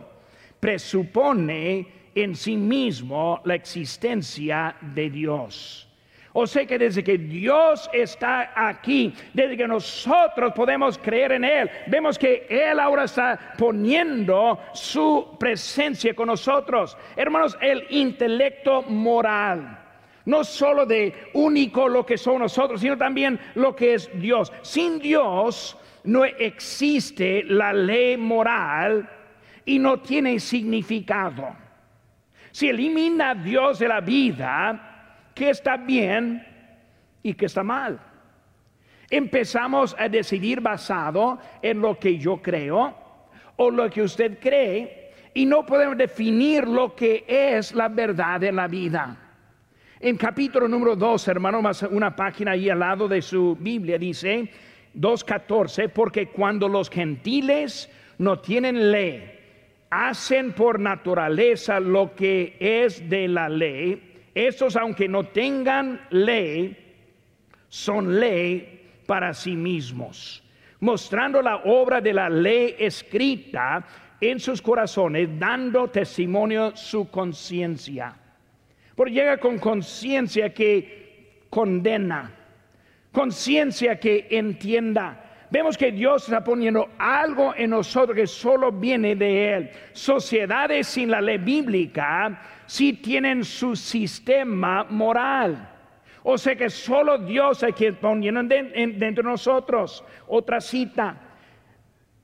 presupone 0.59 1.96
en 2.23 2.35
sí 2.35 2.57
mismo 2.57 3.41
la 3.45 3.55
existencia 3.55 4.75
de 4.81 5.09
Dios. 5.09 5.87
O 6.33 6.45
sea 6.45 6.67
que 6.67 6.77
desde 6.77 7.03
que 7.03 7.17
Dios 7.17 7.89
está 7.91 8.53
aquí, 8.55 9.13
desde 9.33 9.57
que 9.57 9.67
nosotros 9.67 10.53
podemos 10.53 10.97
creer 10.97 11.31
en 11.31 11.43
Él, 11.43 11.69
vemos 11.87 12.17
que 12.19 12.45
Él 12.47 12.79
ahora 12.79 13.05
está 13.05 13.55
poniendo 13.57 14.59
su 14.73 15.35
presencia 15.39 16.13
con 16.13 16.27
nosotros. 16.27 16.95
Hermanos, 17.15 17.57
el 17.59 17.87
intelecto 17.89 18.83
moral 18.83 19.85
no 20.25 20.43
solo 20.43 20.85
de 20.85 21.13
único 21.33 21.87
lo 21.87 22.05
que 22.05 22.17
somos 22.17 22.41
nosotros, 22.41 22.81
sino 22.81 22.97
también 22.97 23.39
lo 23.55 23.75
que 23.75 23.93
es 23.93 24.09
Dios. 24.19 24.51
Sin 24.61 24.99
Dios 24.99 25.77
no 26.03 26.25
existe 26.25 27.43
la 27.45 27.73
ley 27.73 28.17
moral 28.17 29.09
y 29.65 29.79
no 29.79 30.01
tiene 30.01 30.39
significado. 30.39 31.66
Si 32.57 32.67
elimina 32.67 33.29
a 33.29 33.35
Dios 33.35 33.77
de 33.77 33.87
la 33.87 34.01
vida, 34.01 35.29
qué 35.35 35.51
está 35.51 35.77
bien 35.77 36.43
y 37.21 37.35
qué 37.35 37.45
está 37.45 37.61
mal. 37.61 37.99
Empezamos 39.11 39.95
a 39.95 40.09
decidir 40.09 40.59
basado 40.59 41.37
en 41.61 41.79
lo 41.79 41.99
que 41.99 42.17
yo 42.17 42.41
creo 42.41 42.95
o 43.57 43.69
lo 43.69 43.87
que 43.91 44.01
usted 44.01 44.39
cree 44.39 45.11
y 45.35 45.45
no 45.45 45.67
podemos 45.67 45.97
definir 45.97 46.67
lo 46.67 46.95
que 46.95 47.25
es 47.27 47.75
la 47.75 47.89
verdad 47.89 48.43
en 48.43 48.55
la 48.55 48.67
vida. 48.67 49.15
En 49.99 50.17
capítulo 50.17 50.67
número 50.67 50.95
2, 50.95 51.27
hermano, 51.27 51.61
más 51.61 51.83
una 51.83 52.15
página 52.15 52.53
ahí 52.53 52.71
al 52.71 52.79
lado 52.79 53.07
de 53.07 53.21
su 53.21 53.55
Biblia 53.55 53.99
dice 53.99 54.49
2.14, 54.95 55.89
porque 55.89 56.29
cuando 56.29 56.67
los 56.67 56.89
gentiles 56.89 57.87
no 58.17 58.39
tienen 58.39 58.91
ley, 58.91 59.36
hacen 59.89 60.53
por 60.53 60.79
naturaleza 60.79 61.79
lo 61.79 62.15
que 62.15 62.55
es 62.59 63.07
de 63.09 63.27
la 63.27 63.49
ley, 63.49 64.15
estos, 64.35 64.75
aunque 64.75 65.07
no 65.07 65.25
tengan 65.25 66.01
ley, 66.09 66.77
son 67.69 68.19
ley 68.19 68.85
para 69.05 69.33
sí 69.33 69.55
mismos, 69.55 70.43
mostrando 70.79 71.41
la 71.41 71.57
obra 71.57 72.01
de 72.01 72.13
la 72.13 72.29
ley 72.29 72.75
escrita 72.77 73.85
en 74.19 74.39
sus 74.39 74.61
corazones, 74.61 75.29
dando 75.39 75.89
testimonio 75.89 76.75
su 76.75 77.09
conciencia. 77.09 78.15
Porque 78.95 79.13
llega 79.13 79.37
con 79.37 79.59
conciencia 79.59 80.53
que 80.53 81.45
condena, 81.49 82.31
conciencia 83.11 83.99
que 83.99 84.27
entienda. 84.29 85.23
Vemos 85.49 85.77
que 85.77 85.91
Dios 85.91 86.23
está 86.23 86.43
poniendo 86.43 86.89
algo 86.97 87.53
en 87.55 87.69
nosotros 87.69 88.15
que 88.15 88.27
solo 88.27 88.71
viene 88.71 89.15
de 89.15 89.53
Él. 89.53 89.69
Sociedades 89.93 90.87
sin 90.87 91.09
la 91.09 91.21
ley 91.21 91.37
bíblica 91.37 92.41
si 92.65 92.93
tienen 92.93 93.45
su 93.45 93.75
sistema 93.75 94.83
moral. 94.89 95.69
O 96.23 96.37
sea 96.37 96.55
que 96.57 96.69
solo 96.69 97.17
Dios 97.17 97.63
es 97.63 97.73
quien 97.73 97.95
poniendo 97.95 98.43
dentro 98.43 99.23
de 99.23 99.29
nosotros. 99.29 100.03
Otra 100.27 100.59
cita. 100.59 101.21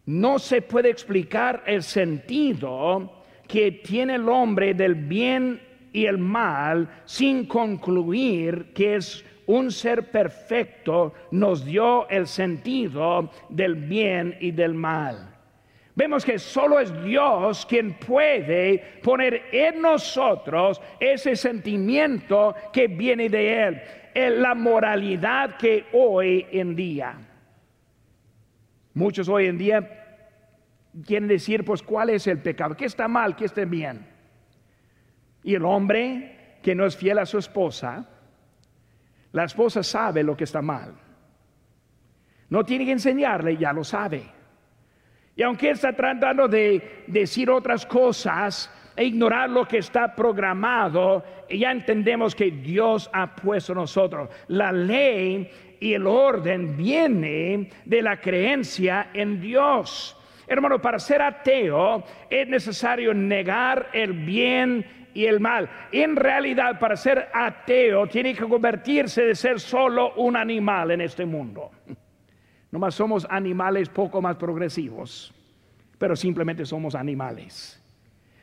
No 0.05 0.37
se 0.37 0.61
puede 0.61 0.89
explicar 0.89 1.63
el 1.65 1.81
sentido 1.81 3.23
que 3.47 3.71
tiene 3.71 4.15
el 4.15 4.27
hombre 4.27 4.73
del 4.73 4.95
bien 4.95 5.61
y 5.93 6.05
el 6.07 6.17
mal 6.17 6.89
sin 7.05 7.45
concluir 7.45 8.73
que 8.73 8.95
es 8.95 9.23
un 9.47 9.71
ser 9.71 10.09
perfecto 10.11 11.13
nos 11.31 11.65
dio 11.65 12.07
el 12.09 12.27
sentido 12.27 13.31
del 13.49 13.75
bien 13.75 14.37
y 14.39 14.51
del 14.51 14.73
mal. 14.73 15.29
Vemos 15.95 16.25
que 16.25 16.39
solo 16.39 16.79
es 16.79 17.03
Dios 17.03 17.65
quien 17.67 17.93
puede 17.93 18.99
poner 19.03 19.43
en 19.51 19.81
nosotros 19.81 20.81
ese 20.99 21.35
sentimiento 21.35 22.55
que 22.71 22.87
viene 22.87 23.29
de 23.29 23.63
Él, 24.15 24.41
la 24.41 24.55
moralidad 24.55 25.57
que 25.57 25.85
hoy 25.93 26.47
en 26.51 26.75
día. 26.75 27.15
Muchos 28.95 29.29
hoy 29.29 29.47
en 29.47 29.57
día 29.57 30.03
quieren 31.05 31.27
decir, 31.27 31.63
pues, 31.63 31.81
¿cuál 31.81 32.09
es 32.09 32.25
el 32.27 32.39
pecado? 32.39 32.75
¿Qué 32.75 32.85
está 32.85 33.07
mal? 33.07 33.35
¿Qué 33.35 33.45
está 33.45 33.65
bien? 33.65 34.05
Y 35.43 35.55
el 35.55 35.65
hombre 35.65 36.57
que 36.61 36.73
no 36.73 36.85
es 36.85 36.95
fiel 36.95 37.19
a 37.19 37.25
su 37.25 37.37
esposa, 37.37 38.07
la 39.33 39.43
esposa 39.43 39.83
sabe 39.83 40.23
lo 40.23 40.37
que 40.37 40.45
está 40.45 40.61
mal. 40.61 40.93
No 42.49 42.63
tiene 42.63 42.85
que 42.85 42.91
enseñarle, 42.91 43.57
ya 43.57 43.73
lo 43.73 43.83
sabe. 43.83 44.23
Y 45.35 45.41
aunque 45.41 45.71
está 45.71 45.93
tratando 45.93 46.47
de 46.47 47.03
decir 47.07 47.49
otras 47.49 47.85
cosas 47.85 48.71
e 48.95 49.05
ignorar 49.05 49.49
lo 49.49 49.67
que 49.67 49.79
está 49.79 50.13
programado, 50.15 51.23
ya 51.49 51.71
entendemos 51.71 52.35
que 52.35 52.51
Dios 52.51 53.09
ha 53.11 53.35
puesto 53.35 53.73
nosotros. 53.73 54.29
La 54.47 54.71
ley 54.71 55.49
y 55.79 55.93
el 55.95 56.05
orden 56.05 56.77
viene 56.77 57.71
de 57.85 58.01
la 58.03 58.21
creencia 58.21 59.09
en 59.13 59.41
Dios. 59.41 60.15
Hermano, 60.45 60.79
para 60.79 60.99
ser 60.99 61.23
ateo 61.23 62.03
es 62.29 62.47
necesario 62.47 63.15
negar 63.15 63.89
el 63.93 64.13
bien 64.13 65.02
y 65.13 65.25
el 65.25 65.39
mal. 65.39 65.69
En 65.91 66.15
realidad, 66.15 66.79
para 66.79 66.95
ser 66.95 67.29
ateo, 67.33 68.07
tiene 68.07 68.33
que 68.33 68.43
convertirse 68.43 69.23
de 69.23 69.35
ser 69.35 69.59
solo 69.59 70.13
un 70.15 70.35
animal 70.35 70.91
en 70.91 71.01
este 71.01 71.25
mundo. 71.25 71.71
Nomás 72.71 72.95
somos 72.95 73.27
animales 73.29 73.89
poco 73.89 74.21
más 74.21 74.35
progresivos, 74.35 75.33
pero 75.97 76.15
simplemente 76.15 76.65
somos 76.65 76.95
animales. 76.95 77.79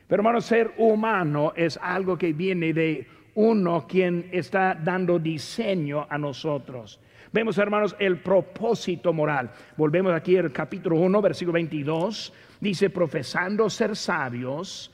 Pero 0.07 0.21
hermano, 0.21 0.41
ser 0.41 0.73
humano 0.77 1.53
es 1.55 1.77
algo 1.81 2.17
que 2.17 2.33
viene 2.33 2.73
de 2.73 3.07
uno 3.35 3.87
quien 3.87 4.29
está 4.31 4.75
dando 4.75 5.19
diseño 5.19 6.05
a 6.09 6.17
nosotros. 6.17 6.99
Vemos, 7.33 7.57
hermanos, 7.57 7.95
el 7.97 8.17
propósito 8.19 9.13
moral. 9.13 9.51
Volvemos 9.77 10.13
aquí 10.13 10.35
al 10.35 10.51
capítulo 10.51 10.97
1, 10.97 11.21
versículo 11.21 11.53
22. 11.53 12.33
Dice, 12.59 12.89
profesando 12.89 13.69
ser 13.69 13.95
sabios, 13.95 14.91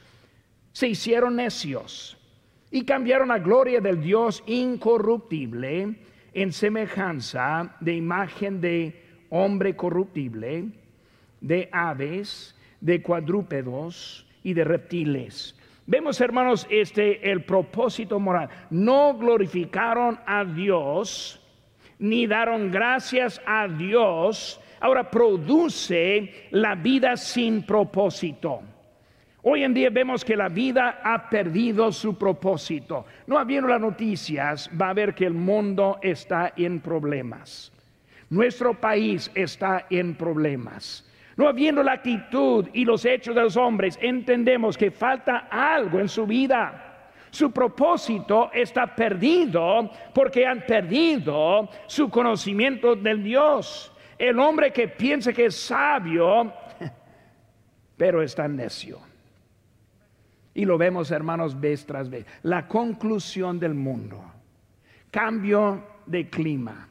se 0.78 0.90
hicieron 0.90 1.38
necios 1.38 2.16
y 2.70 2.86
cambiaron 2.86 3.30
la 3.30 3.40
gloria 3.40 3.82
del 3.82 4.00
Dios 4.00 4.44
incorruptible 4.46 5.96
en 6.36 6.54
semejanza 6.54 7.76
de 7.80 7.96
imagen 7.96 8.62
de 8.62 9.26
hombre 9.32 9.76
corruptible, 9.76 10.66
de 11.42 11.68
aves, 11.72 12.56
de 12.80 13.02
cuadrúpedos 13.02 14.28
y 14.44 14.54
de 14.54 14.66
reptiles. 14.66 15.56
Vemos, 15.88 16.22
hermanos, 16.22 16.68
este 16.70 17.28
el 17.32 17.44
propósito 17.44 18.20
moral. 18.20 18.48
No 18.70 19.18
glorificaron 19.18 20.20
a 20.28 20.46
Dios 20.46 21.44
ni 21.98 22.28
daron 22.28 22.70
gracias 22.70 23.42
a 23.48 23.68
Dios. 23.68 24.62
Ahora 24.80 25.10
produce 25.10 26.50
la 26.52 26.76
vida 26.76 27.18
sin 27.18 27.64
propósito. 27.64 28.62
Hoy 29.50 29.64
en 29.64 29.74
día 29.74 29.90
vemos 29.90 30.26
que 30.26 30.36
la 30.36 30.50
vida 30.50 31.00
ha 31.02 31.30
perdido 31.30 31.90
su 31.94 32.18
propósito. 32.18 33.06
No 33.28 33.40
habiendo 33.40 33.70
las 33.70 33.80
noticias, 33.80 34.70
va 34.70 34.90
a 34.90 34.94
ver 34.94 35.16
que 35.16 35.26
el 35.26 35.36
mundo 35.36 36.00
está 36.02 36.52
en 36.58 36.82
problemas. 36.82 37.72
Nuestro 38.30 38.74
país 38.74 39.32
está 39.34 39.86
en 39.90 40.16
problemas. 40.16 41.10
No 41.38 41.48
habiendo 41.48 41.82
la 41.82 41.94
actitud 41.94 42.68
y 42.74 42.84
los 42.84 43.06
hechos 43.06 43.36
de 43.36 43.44
los 43.44 43.56
hombres, 43.56 43.98
entendemos 44.02 44.78
que 44.78 44.92
falta 44.92 45.48
algo 45.50 46.02
en 46.02 46.10
su 46.10 46.28
vida. 46.28 47.14
Su 47.30 47.50
propósito 47.50 48.52
está 48.54 48.94
perdido 48.94 49.90
porque 50.14 50.46
han 50.46 50.66
perdido 50.66 51.70
su 51.86 52.10
conocimiento 52.10 52.98
del 52.98 53.24
Dios. 53.24 53.94
El 54.18 54.40
hombre 54.40 54.74
que 54.74 54.90
piensa 54.90 55.32
que 55.32 55.46
es 55.46 55.56
sabio, 55.56 56.52
pero 57.96 58.22
está 58.22 58.46
necio. 58.46 59.08
Y 60.58 60.66
lo 60.66 60.76
vemos, 60.80 61.12
hermanos, 61.12 61.62
vez 61.62 61.86
tras 61.86 62.10
vez. 62.10 62.26
La 62.42 62.68
conclusión 62.68 63.60
del 63.60 63.76
mundo. 63.76 64.20
Cambio 65.12 65.86
de 66.08 66.32
clima. 66.32 66.90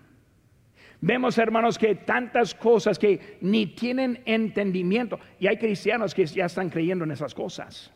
Vemos, 1.00 1.36
hermanos, 1.36 1.76
que 1.76 1.96
tantas 1.96 2.54
cosas 2.54 2.96
que 2.96 3.38
ni 3.40 3.66
tienen 3.66 4.22
entendimiento. 4.24 5.18
Y 5.40 5.48
hay 5.48 5.56
cristianos 5.56 6.14
que 6.14 6.26
ya 6.26 6.44
están 6.44 6.70
creyendo 6.70 7.04
en 7.04 7.10
esas 7.10 7.34
cosas. 7.34 7.90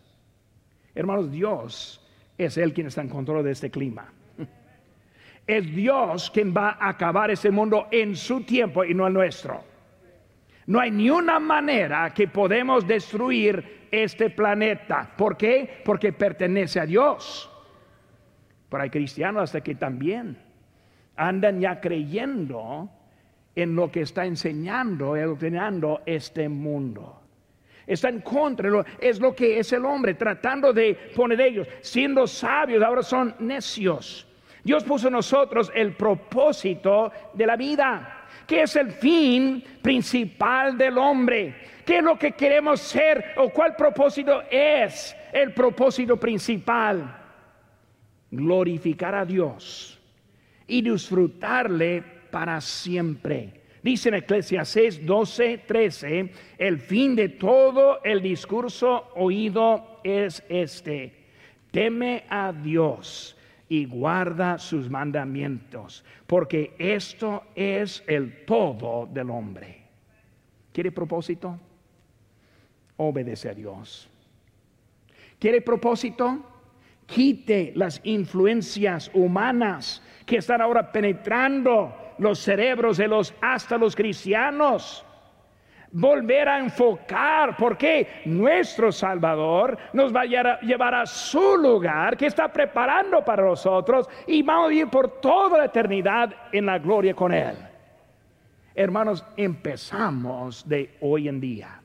Hermanos, 0.93 1.31
Dios 1.31 2.05
es 2.37 2.57
el 2.57 2.75
quien 2.75 2.89
está 2.89 3.03
en 3.03 3.09
control 3.09 3.45
de 3.45 3.53
este 3.53 3.71
clima. 3.71 4.13
Es 5.47 5.73
Dios 5.73 6.33
quien 6.33 6.53
va 6.53 6.79
a 6.81 6.89
acabar 6.89 7.31
ese 7.31 7.53
mundo 7.53 7.87
en 7.93 8.17
su 8.17 8.43
tiempo 8.43 8.85
y 8.85 8.93
no 8.93 9.07
el 9.07 9.13
nuestro. 9.13 9.63
No 10.71 10.79
hay 10.79 10.93
ni 10.93 11.11
una 11.11 11.41
manera 11.41 12.15
que 12.15 12.29
podemos 12.29 12.87
destruir 12.87 13.89
este 13.91 14.31
planeta. 14.31 15.11
¿Por 15.17 15.37
qué? 15.37 15.83
Porque 15.85 16.13
pertenece 16.13 16.79
a 16.79 16.87
Dios. 16.87 17.51
Pero 18.69 18.81
hay 18.81 18.89
cristianos 18.89 19.43
hasta 19.43 19.63
que 19.63 19.75
también 19.75 20.39
andan 21.17 21.61
ya 21.61 21.81
creyendo 21.81 22.89
en 23.57 23.75
lo 23.75 23.91
que 23.91 24.03
está 24.03 24.25
enseñando 24.25 25.17
y 25.17 25.21
adoctrinando 25.23 26.03
este 26.07 26.49
mundo. 26.49 27.21
Está 27.85 28.09
en 28.09 28.21
contra, 28.21 28.71
es 29.01 29.19
lo 29.19 29.35
que 29.35 29.59
es 29.59 29.73
el 29.73 29.85
hombre, 29.85 30.15
tratando 30.15 30.73
de 30.73 30.95
poner 31.17 31.41
ellos, 31.41 31.67
siendo 31.81 32.29
sabios, 32.29 32.81
ahora 32.81 33.03
son 33.03 33.35
necios. 33.41 34.25
Dios 34.63 34.85
puso 34.85 35.09
en 35.09 35.15
nosotros 35.15 35.73
el 35.75 35.97
propósito 35.97 37.11
de 37.35 37.45
la 37.45 37.57
vida. 37.57 38.20
¿Qué 38.51 38.63
es 38.63 38.75
el 38.75 38.91
fin 38.91 39.63
principal 39.81 40.77
del 40.77 40.99
hombre? 40.99 41.55
¿Qué 41.87 41.99
es 41.99 42.03
lo 42.03 42.19
que 42.19 42.33
queremos 42.33 42.81
ser 42.81 43.35
o 43.37 43.49
cuál 43.51 43.77
propósito 43.77 44.43
es 44.51 45.15
el 45.33 45.55
propósito 45.55 46.17
principal? 46.17 47.17
Glorificar 48.29 49.15
a 49.15 49.25
Dios 49.25 50.01
y 50.67 50.83
disfrutarle 50.83 52.03
para 52.33 52.61
siempre. 52.61 53.61
Dice 53.85 54.09
en 54.09 54.17
Eclesiastes 54.17 55.07
12, 55.07 55.59
13, 55.59 56.33
el 56.59 56.81
fin 56.81 57.15
de 57.15 57.29
todo 57.29 58.03
el 58.03 58.21
discurso 58.21 59.13
oído 59.15 60.01
es 60.03 60.43
este. 60.49 61.15
Teme 61.71 62.25
a 62.29 62.53
Dios 62.53 63.37
y 63.71 63.85
guarda 63.85 64.59
sus 64.59 64.91
mandamientos, 64.91 66.05
porque 66.27 66.75
esto 66.77 67.45
es 67.55 68.03
el 68.09 68.45
todo 68.45 69.09
del 69.11 69.31
hombre. 69.31 69.85
¿Quiere 70.73 70.91
propósito? 70.91 71.57
Obedece 72.97 73.49
a 73.49 73.55
Dios. 73.55 74.11
¿Quiere 75.39 75.63
propósito? 75.63 76.45
Quite 77.07 77.73
las 77.77 78.01
influencias 78.03 79.09
humanas 79.15 80.03
que 80.27 80.39
están 80.39 80.61
ahora 80.61 80.91
penetrando 80.91 81.95
los 82.19 82.41
cerebros 82.41 82.97
de 82.97 83.07
los 83.07 83.33
hasta 83.41 83.79
los 83.79 83.95
cristianos 83.95 85.07
volver 85.93 86.49
a 86.49 86.59
enfocar, 86.59 87.57
porque 87.57 88.23
nuestro 88.25 88.93
Salvador 88.93 89.77
nos 89.93 90.15
va 90.15 90.23
a 90.23 90.61
llevar 90.61 90.95
a 90.95 91.07
su 91.07 91.57
lugar 91.57 92.17
que 92.17 92.27
está 92.27 92.53
preparando 92.53 93.25
para 93.25 93.45
nosotros 93.45 94.09
y 94.27 94.43
vamos 94.43 94.71
a 94.71 94.75
ir 94.75 94.89
por 94.89 95.21
toda 95.21 95.59
la 95.59 95.65
eternidad 95.67 96.35
en 96.53 96.67
la 96.67 96.79
gloria 96.79 97.15
con 97.15 97.33
Él. 97.33 97.57
Hermanos, 98.75 99.25
empezamos 99.37 100.67
de 100.69 100.97
hoy 101.01 101.29
en 101.29 101.41
día. 101.41 101.81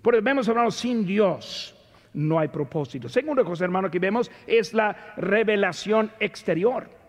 Porque 0.00 0.20
vemos, 0.20 0.48
hermanos, 0.48 0.76
sin 0.76 1.04
Dios 1.04 1.76
no 2.14 2.38
hay 2.38 2.48
propósito. 2.48 3.08
Segunda 3.08 3.44
cosa, 3.44 3.64
hermano, 3.64 3.90
que 3.90 3.98
vemos 3.98 4.30
es 4.46 4.72
la 4.72 5.14
revelación 5.16 6.10
exterior 6.18 6.99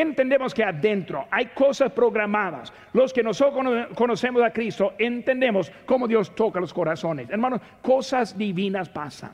entendemos 0.00 0.54
que 0.54 0.64
adentro 0.64 1.26
hay 1.30 1.46
cosas 1.46 1.92
programadas. 1.92 2.72
Los 2.92 3.12
que 3.12 3.22
nosotros 3.22 3.88
conocemos 3.94 4.42
a 4.42 4.52
Cristo 4.52 4.94
entendemos 4.98 5.72
cómo 5.86 6.06
Dios 6.06 6.34
toca 6.34 6.60
los 6.60 6.72
corazones. 6.72 7.28
Hermanos, 7.30 7.60
cosas 7.82 8.36
divinas 8.36 8.88
pasan. 8.88 9.32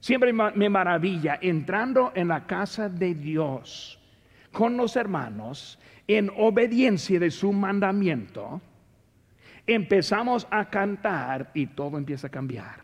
Siempre 0.00 0.32
me 0.32 0.68
maravilla 0.68 1.38
entrando 1.40 2.12
en 2.14 2.28
la 2.28 2.44
casa 2.46 2.88
de 2.88 3.14
Dios, 3.14 4.00
con 4.50 4.76
los 4.76 4.96
hermanos 4.96 5.78
en 6.08 6.30
obediencia 6.36 7.20
de 7.20 7.30
su 7.30 7.52
mandamiento, 7.52 8.60
empezamos 9.66 10.46
a 10.50 10.68
cantar 10.68 11.50
y 11.54 11.66
todo 11.66 11.98
empieza 11.98 12.26
a 12.26 12.30
cambiar. 12.30 12.82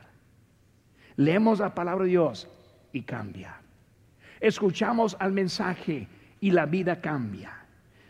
Leemos 1.17 1.59
la 1.59 1.75
palabra 1.75 2.05
de 2.05 2.11
Dios 2.11 2.49
y 2.93 3.03
cambia. 3.03 3.61
Escuchamos 4.41 5.17
al 5.19 5.33
mensaje 5.33 6.07
y 6.41 6.51
la 6.51 6.67
vida 6.67 7.01
cambia. 7.01 7.53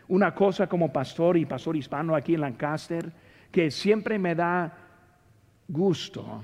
Una 0.07 0.33
cosa 0.33 0.67
como 0.67 0.91
pastor 0.91 1.37
y 1.37 1.45
pastor 1.45 1.75
hispano 1.75 2.15
aquí 2.15 2.35
en 2.35 2.41
Lancaster 2.41 3.11
que 3.51 3.71
siempre 3.71 4.19
me 4.19 4.35
da 4.35 4.75
gusto 5.67 6.43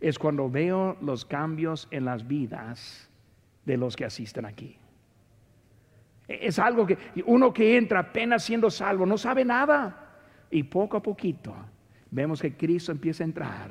es 0.00 0.18
cuando 0.18 0.50
veo 0.50 0.96
los 1.00 1.24
cambios 1.24 1.88
en 1.90 2.04
las 2.04 2.26
vidas 2.26 3.08
de 3.64 3.76
los 3.76 3.96
que 3.96 4.04
asisten 4.04 4.44
aquí. 4.44 4.76
Es 6.28 6.58
algo 6.58 6.86
que 6.86 6.98
uno 7.26 7.52
que 7.52 7.76
entra 7.76 8.00
apenas 8.00 8.44
siendo 8.44 8.70
salvo 8.70 9.06
no 9.06 9.18
sabe 9.18 9.44
nada. 9.44 10.00
Y 10.50 10.62
poco 10.62 10.96
a 10.96 11.02
poquito 11.02 11.54
vemos 12.10 12.40
que 12.40 12.56
Cristo 12.56 12.92
empieza 12.92 13.24
a 13.24 13.26
entrar, 13.26 13.70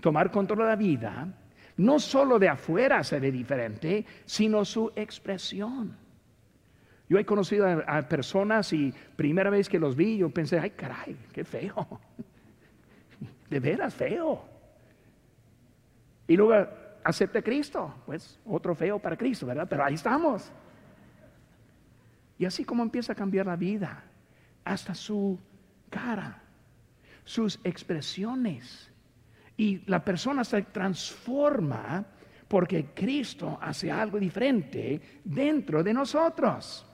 tomar 0.00 0.30
control 0.30 0.60
de 0.60 0.64
la 0.66 0.76
vida. 0.76 1.28
No 1.76 1.98
solo 1.98 2.38
de 2.38 2.48
afuera 2.48 3.02
se 3.02 3.20
ve 3.20 3.30
diferente, 3.30 4.04
sino 4.24 4.64
su 4.64 4.92
expresión. 4.94 5.96
Yo 7.10 7.18
he 7.18 7.26
conocido 7.26 7.66
a, 7.66 8.02
personas 8.02 8.72
y 8.72 8.94
primera 9.16 9.50
vez 9.50 9.68
que 9.68 9.80
los 9.80 9.96
vi, 9.96 10.18
yo 10.18 10.30
pensé, 10.30 10.60
ay 10.60 10.70
caray, 10.70 11.16
qué 11.32 11.42
feo. 11.44 12.00
De 13.50 13.58
veras 13.58 13.92
feo. 13.92 14.44
Y 16.28 16.36
luego 16.36 16.68
acepté 17.02 17.38
a 17.38 17.42
Cristo, 17.42 17.92
pues 18.06 18.38
otro 18.46 18.76
feo 18.76 19.00
para 19.00 19.16
Cristo, 19.16 19.44
¿verdad? 19.44 19.66
Pero 19.68 19.84
ahí 19.84 19.94
estamos. 19.94 20.52
Y 22.38 22.44
así 22.44 22.64
como 22.64 22.84
empieza 22.84 23.12
a 23.12 23.16
cambiar 23.16 23.46
la 23.46 23.56
vida, 23.56 24.04
hasta 24.64 24.94
su 24.94 25.36
cara, 25.90 26.40
sus 27.24 27.58
expresiones. 27.64 28.88
Y 29.56 29.82
la 29.90 30.04
persona 30.04 30.44
se 30.44 30.62
transforma 30.62 32.06
porque 32.46 32.90
Cristo 32.94 33.58
hace 33.60 33.90
algo 33.90 34.20
diferente 34.20 35.00
dentro 35.24 35.82
de 35.82 35.92
nosotros. 35.92 36.86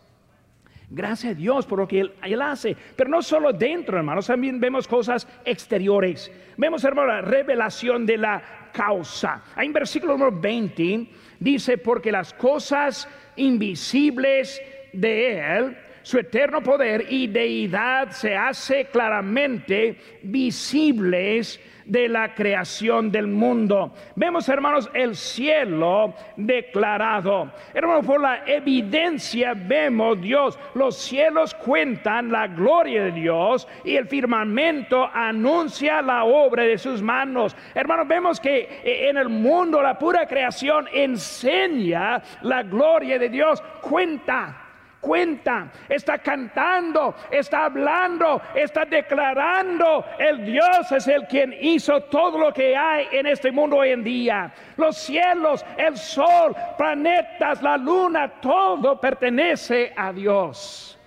Gracias 0.88 1.33
a 1.33 1.35
Dios 1.35 1.66
por 1.66 1.81
lo 1.81 1.88
que 1.88 2.01
él, 2.01 2.42
hace. 2.42 2.77
Pero 2.94 3.11
no 3.11 3.20
solo 3.20 3.53
dentro, 3.53 3.96
hermanos, 3.96 4.29
también 4.29 4.61
vemos 4.61 4.87
cosas 4.87 5.27
exteriores. 5.44 6.31
Vemos, 6.57 6.85
hermano, 6.85 7.09
la 7.09 7.22
revelación 7.22 8.07
de 8.07 8.16
la 8.16 8.70
causa. 8.72 9.42
Ahí 9.57 9.66
en 9.66 9.72
versículo 9.72 10.12
número 10.12 10.40
20 10.40 11.09
dice, 11.40 11.79
porque 11.79 12.12
las 12.12 12.33
cosas 12.35 13.09
invisibles 13.35 14.61
de 14.92 15.38
Él, 15.38 15.77
su 16.03 16.18
eterno 16.18 16.62
poder 16.62 17.07
y 17.11 17.27
deidad 17.27 18.11
se 18.11 18.37
hace 18.37 18.87
claramente 18.87 19.99
visibles 20.22 21.61
de 21.87 22.09
la 22.09 22.35
creación 22.35 23.11
del 23.11 23.27
mundo. 23.27 23.92
Vemos, 24.14 24.49
hermanos, 24.49 24.90
el 24.92 25.16
cielo 25.16 26.14
declarado. 26.37 27.51
Hermanos, 27.72 28.05
por 28.05 28.20
la 28.20 28.42
evidencia 28.46 29.55
vemos 29.55 30.20
Dios. 30.20 30.59
Los 30.75 30.96
cielos 30.96 31.55
cuentan 31.55 32.31
la 32.31 32.49
gloria 32.49 33.05
de 33.05 33.12
Dios 33.12 33.66
y 33.85 33.96
el 33.96 34.07
firmamento 34.07 35.09
anuncia 35.12 36.03
la 36.03 36.25
obra 36.25 36.64
de 36.64 36.79
sus 36.79 37.01
manos. 37.01 37.57
Hermanos, 37.75 38.09
vemos 38.09 38.40
que 38.40 38.81
eh, 38.85 39.09
en 39.09 39.16
el 39.16 39.29
mundo 39.29 39.81
la 39.81 39.99
pura 39.99 40.27
creación 40.27 40.88
enseña 40.92 42.22
la 42.42 42.62
gloria 42.62 43.18
de 43.18 43.29
Dios. 43.29 43.62
Cuenta 43.81 44.65
cuenta, 45.00 45.70
está 45.88 46.18
cantando, 46.18 47.14
está 47.30 47.66
hablando, 47.66 48.42
está 48.54 48.85
declarando, 48.85 50.04
el 50.18 50.44
Dios 50.44 50.92
es 50.92 51.06
el 51.09 51.26
quien 51.26 51.54
hizo 51.61 52.02
todo 52.04 52.38
lo 52.38 52.52
que 52.52 52.76
hay 52.76 53.06
en 53.12 53.26
este 53.26 53.50
mundo 53.52 53.76
hoy 53.76 53.90
en 53.90 54.02
día. 54.02 54.52
Los 54.76 54.96
cielos, 54.96 55.64
el 55.76 55.96
sol, 55.96 56.54
planetas, 56.76 57.62
la 57.62 57.76
luna, 57.76 58.40
todo 58.40 59.00
pertenece 59.00 59.92
a 59.96 60.12
Dios. 60.12 60.98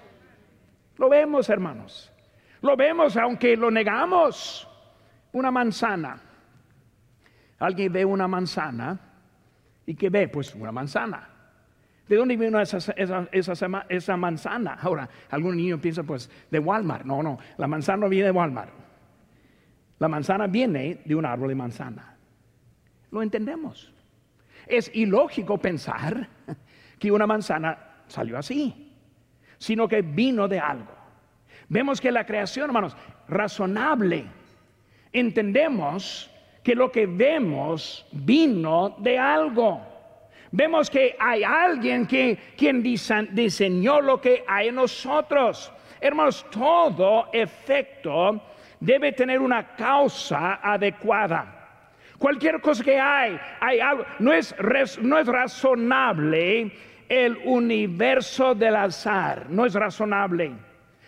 Lo 0.98 1.10
vemos, 1.10 1.50
hermanos. 1.50 2.12
Lo 2.62 2.76
vemos 2.76 3.16
aunque 3.18 3.56
lo 3.56 3.72
negamos. 3.72 4.68
Una 5.32 5.52
manzana. 5.52 6.22
Alguien 7.60 7.92
ve 7.92 8.06
una 8.06 8.28
manzana 8.28 9.00
y 9.86 9.96
que 9.96 10.10
ve 10.10 10.28
pues 10.28 10.54
una 10.56 10.72
manzana. 10.72 11.39
¿De 12.10 12.16
dónde 12.16 12.36
vino 12.36 12.60
esa, 12.60 14.18
manzana? 14.18 14.80
Ahora, 14.82 15.08
algún 15.30 15.56
niño 15.56 15.80
piensa, 15.80 16.02
pues, 16.02 16.28
de 16.50 16.58
Walmart. 16.58 17.06
No, 17.06 17.22
no, 17.22 17.38
la 17.58 17.68
manzana 17.68 18.00
no 18.00 18.10
viene 18.10 18.26
de 18.26 18.32
Walmart. 18.32 18.72
La 20.00 20.08
manzana 20.08 20.48
viene 20.48 21.02
de 21.06 21.14
un 21.14 21.24
árbol 21.24 21.50
de 21.50 21.56
manzana. 21.56 22.18
Lo 23.12 23.22
entendemos. 23.22 23.94
Es 24.66 24.90
ilógico 24.96 25.60
pensar 25.60 26.28
que 26.98 27.12
una 27.12 27.28
manzana 27.28 27.78
salió 28.08 28.40
así, 28.40 28.92
sino 29.60 29.88
que 29.88 30.02
vino 30.02 30.48
de 30.48 30.60
algo. 30.60 30.92
Vemos 31.68 32.02
que 32.02 32.12
la 32.12 32.26
creación, 32.26 32.66
hermanos, 32.66 32.98
razonable. 33.28 34.26
Entendemos 35.14 36.32
que 36.64 36.74
lo 36.74 36.92
que 36.92 37.06
vemos 37.06 38.08
vino 38.12 38.96
de 38.98 39.20
algo. 39.20 39.89
Vemos 40.52 40.90
que 40.90 41.16
hay 41.20 41.44
alguien 41.44 42.08
que 42.08 42.38
quien 42.58 42.82
diseñó 42.82 44.02
lo 44.02 44.20
que 44.20 44.44
hay 44.48 44.70
en 44.70 44.76
nosotros. 44.76 45.72
Hermanos, 46.02 46.46
todo 46.50 47.30
efecto 47.32 48.42
debe 48.80 49.12
tener 49.12 49.40
una 49.40 49.76
causa 49.76 50.60
adecuada. 50.62 51.56
Cualquier 52.18 52.60
cosa 52.60 52.84
que 52.84 53.00
hay, 53.00 53.40
hay 53.60 53.80
algo, 53.80 54.06
no 54.20 54.34
es, 54.34 54.56
no 55.02 55.18
es 55.20 55.28
razonable 55.28 56.72
el 57.08 57.38
universo 57.46 58.54
del 58.56 58.76
azar, 58.76 59.46
no 59.50 59.66
es 59.66 59.74
razonable, 59.74 60.52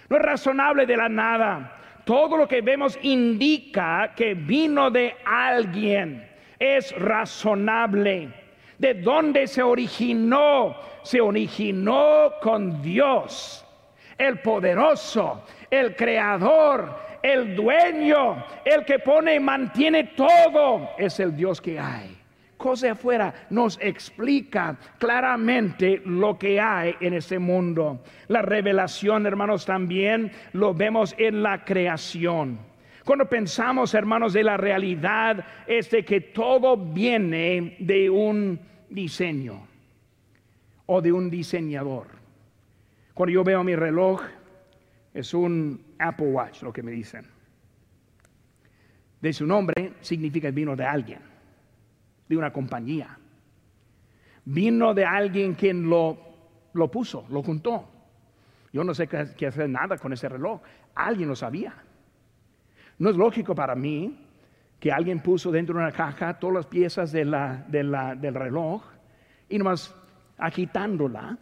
no 0.09 0.17
es 0.17 0.21
razonable 0.21 0.85
de 0.85 0.97
la 0.97 1.09
nada. 1.09 1.77
Todo 2.05 2.37
lo 2.37 2.47
que 2.47 2.61
vemos 2.61 2.97
indica 3.01 4.13
que 4.15 4.33
vino 4.33 4.89
de 4.89 5.15
alguien, 5.25 6.27
es 6.59 6.95
razonable 6.95 8.40
de 8.81 8.95
dónde 8.95 9.47
se 9.47 9.61
originó. 9.61 10.75
Se 11.03 11.21
originó 11.21 12.33
con 12.41 12.81
Dios, 12.81 13.65
el 14.17 14.39
poderoso, 14.39 15.43
el 15.69 15.95
creador, 15.95 16.95
el 17.21 17.55
dueño, 17.55 18.43
el 18.65 18.83
que 18.85 18.99
pone 18.99 19.35
y 19.35 19.39
mantiene 19.39 20.05
todo. 20.15 20.89
Es 20.97 21.19
el 21.19 21.35
Dios 21.35 21.61
que 21.61 21.79
hay. 21.79 22.17
Cosa 22.57 22.91
afuera 22.91 23.33
nos 23.49 23.79
explica 23.81 24.77
claramente 24.99 26.01
lo 26.05 26.37
que 26.37 26.59
hay 26.59 26.95
en 26.99 27.15
este 27.15 27.39
mundo. 27.39 28.03
La 28.27 28.43
revelación, 28.43 29.25
hermanos, 29.25 29.65
también 29.65 30.31
lo 30.53 30.73
vemos 30.73 31.15
en 31.17 31.41
la 31.41 31.63
creación. 31.65 32.59
Cuando 33.03 33.25
pensamos, 33.27 33.95
hermanos, 33.95 34.33
de 34.33 34.43
la 34.43 34.57
realidad, 34.57 35.43
es 35.65 35.89
de 35.89 36.05
que 36.05 36.21
todo 36.21 36.77
viene 36.77 37.75
de 37.79 38.07
un 38.11 38.59
diseño 38.91 39.67
o 40.85 41.01
de 41.01 41.11
un 41.11 41.29
diseñador. 41.29 42.07
Cuando 43.13 43.33
yo 43.33 43.43
veo 43.43 43.63
mi 43.63 43.75
reloj, 43.75 44.21
es 45.13 45.33
un 45.33 45.83
Apple 45.99 46.27
Watch, 46.27 46.63
lo 46.63 46.71
que 46.71 46.83
me 46.83 46.91
dicen. 46.91 47.25
De 49.21 49.33
su 49.33 49.45
nombre 49.45 49.93
significa 50.01 50.49
vino 50.51 50.75
de 50.75 50.85
alguien, 50.85 51.19
de 52.27 52.37
una 52.37 52.51
compañía. 52.51 53.17
Vino 54.45 54.93
de 54.93 55.05
alguien 55.05 55.53
quien 55.53 55.89
lo, 55.89 56.17
lo 56.73 56.89
puso, 56.89 57.25
lo 57.29 57.43
juntó. 57.43 57.87
Yo 58.73 58.83
no 58.83 58.93
sé 58.93 59.07
qué, 59.07 59.45
hacer 59.45 59.69
nada 59.69 59.97
con 59.97 60.13
ese 60.13 60.29
reloj. 60.29 60.61
Alguien 60.95 61.29
lo 61.29 61.35
sabía. 61.35 61.75
No 62.97 63.09
es 63.09 63.15
lógico 63.15 63.53
para 63.53 63.75
mí 63.75 64.20
que 64.81 64.91
alguien 64.91 65.19
puso 65.19 65.51
dentro 65.51 65.77
de 65.77 65.83
una 65.83 65.91
caja 65.91 66.39
todas 66.39 66.55
las 66.55 66.65
piezas 66.65 67.11
del 67.11 68.33
reloj 68.33 68.83
y 69.47 69.59
nomás 69.59 69.95
agitándola 70.39 71.37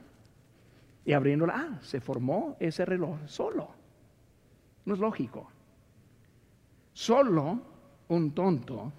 y 1.06 1.13
abriéndola, 1.13 1.54
ah, 1.56 1.80
se 1.82 2.02
formó 2.02 2.58
ese 2.60 2.84
reloj 2.84 3.17
solo. 3.28 3.69
No 4.84 4.93
es 4.93 4.99
lógico. 4.99 5.49
Solo 6.91 7.62
un 8.10 8.32
tonto 8.32 8.91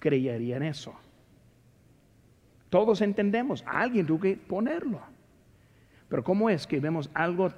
creería 0.00 0.56
en 0.56 0.64
eso. 0.64 0.92
Todos 2.68 3.00
entendemos, 3.00 3.62
alguien 3.64 4.06
tuvo 4.06 4.22
que 4.22 4.36
ponerlo. 4.36 5.00
Pero 6.08 6.24
¿cómo 6.24 6.50
es 6.50 6.66
que 6.66 6.80
vemos 6.80 7.08
algo 7.14 7.52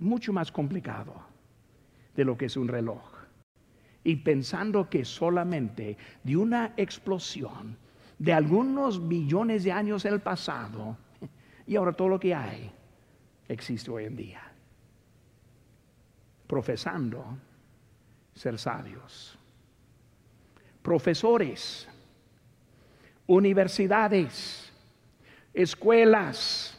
mucho 0.00 0.34
más 0.34 0.52
complicado 0.52 1.14
de 2.14 2.26
lo 2.26 2.36
que 2.36 2.44
es 2.44 2.58
un 2.58 2.68
reloj? 2.68 3.15
Y 4.06 4.14
pensando 4.14 4.88
que 4.88 5.04
solamente 5.04 5.96
de 6.22 6.36
una 6.36 6.74
explosión 6.76 7.76
de 8.16 8.32
algunos 8.32 9.08
billones 9.08 9.64
de 9.64 9.72
años 9.72 10.04
en 10.04 10.14
el 10.14 10.20
pasado 10.20 10.96
y 11.66 11.74
ahora 11.74 11.92
todo 11.92 12.10
lo 12.10 12.20
que 12.20 12.32
hay, 12.32 12.70
existe 13.48 13.90
hoy 13.90 14.04
en 14.04 14.14
día, 14.14 14.40
profesando 16.46 17.36
ser 18.32 18.56
sabios. 18.60 19.36
Profesores, 20.82 21.88
universidades, 23.26 24.72
escuelas, 25.52 26.78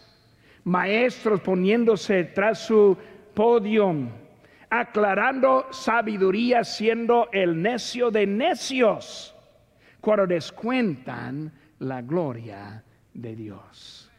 maestros 0.64 1.42
poniéndose 1.42 2.24
tras 2.24 2.60
su 2.60 2.98
podio, 3.34 4.12
aclarando 4.70 5.68
sabiduría 5.72 6.64
siendo 6.64 7.30
el 7.32 7.62
necio 7.62 8.12
de 8.12 8.28
necios, 8.28 9.36
cuando 10.02 10.28
descuentan 10.28 11.52
la 11.80 12.02
gloria 12.02 12.84
de 13.14 13.36
Dios. 13.36 14.12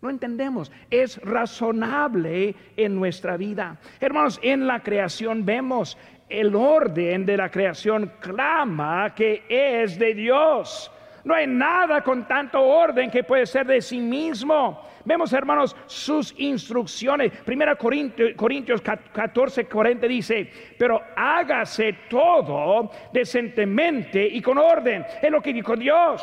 No 0.00 0.10
entendemos, 0.10 0.70
es 0.90 1.20
razonable 1.22 2.54
en 2.76 2.94
nuestra 2.94 3.36
vida. 3.36 3.78
Hermanos, 4.00 4.38
en 4.42 4.66
la 4.66 4.80
creación 4.80 5.44
vemos 5.44 5.98
el 6.28 6.54
orden 6.54 7.26
de 7.26 7.36
la 7.36 7.50
creación 7.50 8.12
clama 8.20 9.14
que 9.14 9.44
es 9.48 9.98
de 9.98 10.14
Dios. 10.14 10.90
No 11.24 11.34
hay 11.34 11.46
nada 11.46 12.02
con 12.02 12.28
tanto 12.28 12.62
orden 12.62 13.10
que 13.10 13.24
puede 13.24 13.46
ser 13.46 13.66
de 13.66 13.80
sí 13.80 14.00
mismo. 14.00 14.82
Vemos, 15.08 15.32
hermanos, 15.32 15.74
sus 15.86 16.34
instrucciones. 16.36 17.32
Primera 17.32 17.76
Corintios, 17.76 18.32
Corintios 18.36 18.82
14, 18.82 19.64
40 19.64 20.06
dice, 20.06 20.52
pero 20.76 21.00
hágase 21.16 21.94
todo 22.10 22.90
decentemente 23.10 24.28
y 24.28 24.42
con 24.42 24.58
orden. 24.58 25.06
Es 25.22 25.30
lo 25.30 25.40
que 25.40 25.54
dijo 25.54 25.74
Dios. 25.76 26.22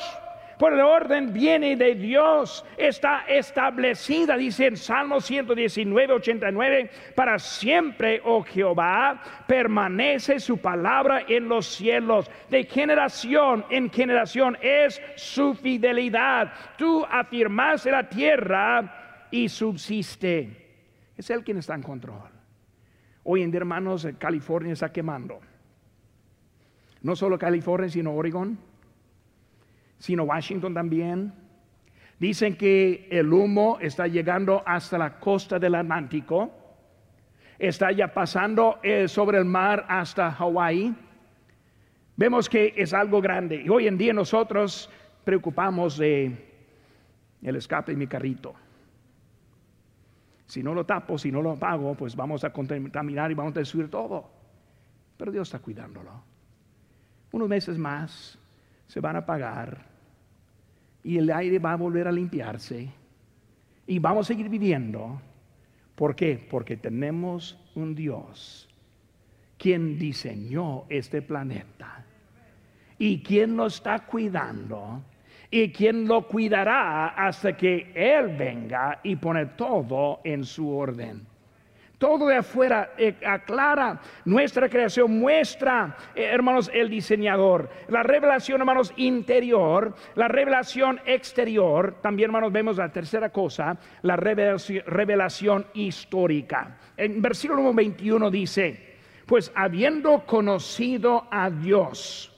Por 0.57 0.73
el 0.73 0.79
orden 0.79 1.33
viene 1.33 1.75
de 1.75 1.95
Dios, 1.95 2.65
está 2.77 3.25
establecida, 3.27 4.37
dice 4.37 4.67
en 4.67 4.77
Salmo 4.77 5.19
119, 5.19 6.13
89, 6.13 6.89
para 7.13 7.37
siempre, 7.39 8.21
oh 8.23 8.41
Jehová, 8.43 9.21
permanece 9.47 10.39
su 10.39 10.57
palabra 10.57 11.23
en 11.27 11.49
los 11.49 11.65
cielos, 11.65 12.31
de 12.49 12.63
generación 12.63 13.65
en 13.69 13.89
generación 13.89 14.57
es 14.61 15.01
su 15.15 15.53
fidelidad. 15.53 16.53
Tú 16.77 17.05
afirmaste 17.09 17.91
la 17.91 18.07
tierra 18.07 19.27
y 19.31 19.49
subsiste. 19.49 20.65
Es 21.17 21.29
Él 21.29 21.43
quien 21.43 21.57
está 21.57 21.75
en 21.75 21.81
control. 21.81 22.29
Hoy 23.23 23.41
en 23.41 23.51
día, 23.51 23.59
hermanos, 23.59 24.07
California 24.17 24.73
está 24.73 24.91
quemando. 24.91 25.39
No 27.01 27.15
solo 27.15 27.37
California, 27.37 27.89
sino 27.89 28.13
Oregon 28.13 28.57
sino 29.99 30.23
Washington 30.23 30.73
también. 30.73 31.33
Dicen 32.19 32.55
que 32.55 33.07
el 33.11 33.31
humo 33.31 33.77
está 33.81 34.07
llegando 34.07 34.63
hasta 34.65 34.97
la 34.97 35.19
costa 35.19 35.59
del 35.59 35.75
Atlántico, 35.75 36.51
está 37.59 37.91
ya 37.91 38.13
pasando 38.13 38.79
eh, 38.83 39.07
sobre 39.07 39.37
el 39.37 39.45
mar 39.45 39.85
hasta 39.89 40.31
Hawái. 40.31 40.95
Vemos 42.15 42.47
que 42.47 42.73
es 42.77 42.93
algo 42.93 43.21
grande 43.21 43.61
y 43.65 43.69
hoy 43.69 43.87
en 43.87 43.97
día 43.97 44.13
nosotros 44.13 44.89
preocupamos 45.25 45.97
de 45.97 46.53
el 47.41 47.55
escape 47.57 47.91
de 47.91 47.97
mi 47.97 48.07
carrito. 48.07 48.53
Si 50.45 50.63
no 50.63 50.73
lo 50.73 50.85
tapo, 50.85 51.17
si 51.17 51.31
no 51.31 51.41
lo 51.41 51.51
apago, 51.51 51.95
pues 51.95 52.15
vamos 52.15 52.43
a 52.43 52.51
contaminar 52.51 53.31
y 53.31 53.33
vamos 53.33 53.55
a 53.55 53.59
destruir 53.59 53.89
todo. 53.89 54.29
Pero 55.17 55.31
Dios 55.31 55.47
está 55.47 55.59
cuidándolo. 55.59 56.11
Unos 57.31 57.49
meses 57.49 57.77
más 57.77 58.37
se 58.87 58.99
van 58.99 59.15
a 59.15 59.19
apagar 59.19 59.85
y 61.03 61.17
el 61.17 61.31
aire 61.31 61.59
va 61.59 61.73
a 61.73 61.77
volver 61.77 62.07
a 62.07 62.11
limpiarse 62.11 62.89
y 63.87 63.99
vamos 63.99 64.25
a 64.25 64.33
seguir 64.33 64.49
viviendo. 64.49 65.21
¿Por 65.95 66.15
qué? 66.15 66.45
Porque 66.49 66.77
tenemos 66.77 67.57
un 67.75 67.95
Dios 67.95 68.67
quien 69.57 69.97
diseñó 69.97 70.85
este 70.89 71.21
planeta 71.21 72.05
y 72.97 73.21
quien 73.21 73.55
lo 73.55 73.67
está 73.67 74.05
cuidando 74.05 75.01
y 75.49 75.71
quien 75.71 76.07
lo 76.07 76.27
cuidará 76.27 77.07
hasta 77.09 77.55
que 77.55 77.91
Él 77.95 78.35
venga 78.35 78.99
y 79.03 79.15
pone 79.15 79.45
todo 79.45 80.21
en 80.23 80.43
su 80.43 80.69
orden. 80.69 81.25
Todo 81.97 82.27
de 82.27 82.35
afuera 82.35 82.91
eh, 82.97 83.15
aclara 83.25 84.01
nuestra 84.25 84.67
creación, 84.67 85.17
muestra, 85.17 85.95
eh, 86.13 86.23
hermanos, 86.23 86.69
el 86.73 86.89
diseñador. 86.89 87.69
La 87.87 88.03
revelación, 88.03 88.59
hermanos, 88.59 88.93
interior, 88.97 89.95
la 90.15 90.27
revelación 90.27 90.99
exterior. 91.05 91.97
También, 92.01 92.27
hermanos, 92.29 92.51
vemos 92.51 92.77
la 92.77 92.91
tercera 92.91 93.29
cosa, 93.29 93.77
la 94.01 94.17
revelación, 94.17 94.83
revelación 94.85 95.67
histórica. 95.73 96.77
En 96.97 97.21
versículo 97.21 97.73
21 97.73 98.29
dice, 98.29 98.95
pues 99.25 99.51
habiendo 99.55 100.25
conocido 100.25 101.27
a 101.31 101.49
Dios, 101.49 102.31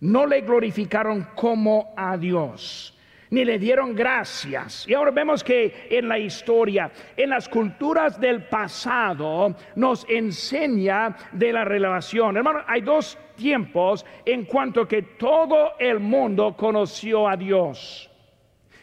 no 0.00 0.26
le 0.26 0.40
glorificaron 0.40 1.28
como 1.34 1.92
a 1.96 2.16
Dios 2.16 2.95
ni 3.30 3.44
le 3.44 3.58
dieron 3.58 3.94
gracias. 3.94 4.86
Y 4.88 4.94
ahora 4.94 5.10
vemos 5.10 5.42
que 5.42 5.86
en 5.90 6.08
la 6.08 6.18
historia, 6.18 6.90
en 7.16 7.30
las 7.30 7.48
culturas 7.48 8.20
del 8.20 8.44
pasado, 8.44 9.54
nos 9.74 10.06
enseña 10.08 11.16
de 11.32 11.52
la 11.52 11.64
relación. 11.64 12.36
Hermano, 12.36 12.60
hay 12.66 12.80
dos 12.80 13.18
tiempos 13.36 14.04
en 14.24 14.44
cuanto 14.44 14.86
que 14.86 15.02
todo 15.02 15.72
el 15.78 16.00
mundo 16.00 16.56
conoció 16.56 17.28
a 17.28 17.36
Dios. 17.36 18.10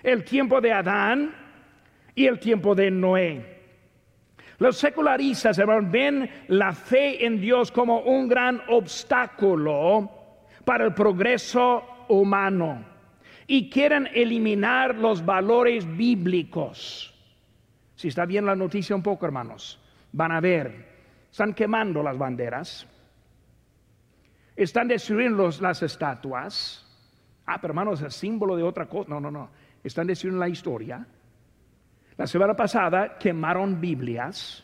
El 0.02 0.24
tiempo 0.24 0.60
de 0.60 0.74
Adán 0.74 1.36
y 2.14 2.26
el 2.26 2.40
tiempo 2.40 2.76
de 2.76 2.92
Noé. 2.92 3.54
Los 4.60 4.78
secularistas, 4.78 5.58
hermano, 5.58 5.90
ven 5.90 6.30
la 6.48 6.74
fe 6.74 7.26
en 7.26 7.40
Dios 7.40 7.72
como 7.72 8.02
un 8.02 8.28
gran 8.28 8.62
obstáculo 8.68 10.10
para 10.64 10.86
el 10.86 10.94
progreso 10.94 12.06
humano 12.08 12.93
y 13.48 13.70
quieren 13.70 14.08
eliminar 14.14 14.96
los 14.96 15.24
valores 15.26 15.86
bíblicos. 15.98 17.14
Si 17.96 18.08
está 18.08 18.26
bien 18.26 18.46
la 18.46 18.56
noticia 18.56 18.96
un 18.96 19.04
poco, 19.04 19.26
hermanos, 19.26 19.80
van 20.12 20.32
a 20.32 20.40
ver, 20.40 20.94
están 21.32 21.54
quemando 21.54 22.04
las 22.04 22.18
banderas, 22.18 22.88
están 24.56 24.88
destruyendo 24.88 25.50
las 25.62 25.82
estatuas. 25.82 26.86
Ah, 27.46 27.60
pero 27.60 27.72
hermanos, 27.72 28.02
es 28.02 28.16
símbolo 28.16 28.56
de 28.56 28.64
otra 28.64 28.88
cosa. 28.88 29.10
No, 29.10 29.20
no, 29.20 29.32
no. 29.32 29.50
Están 29.84 30.08
destruyendo 30.08 30.40
la 30.40 30.50
historia. 30.50 31.06
La 32.18 32.28
semana 32.28 32.54
pasada 32.56 33.18
quemaron 33.18 33.82
Biblias. 33.82 34.64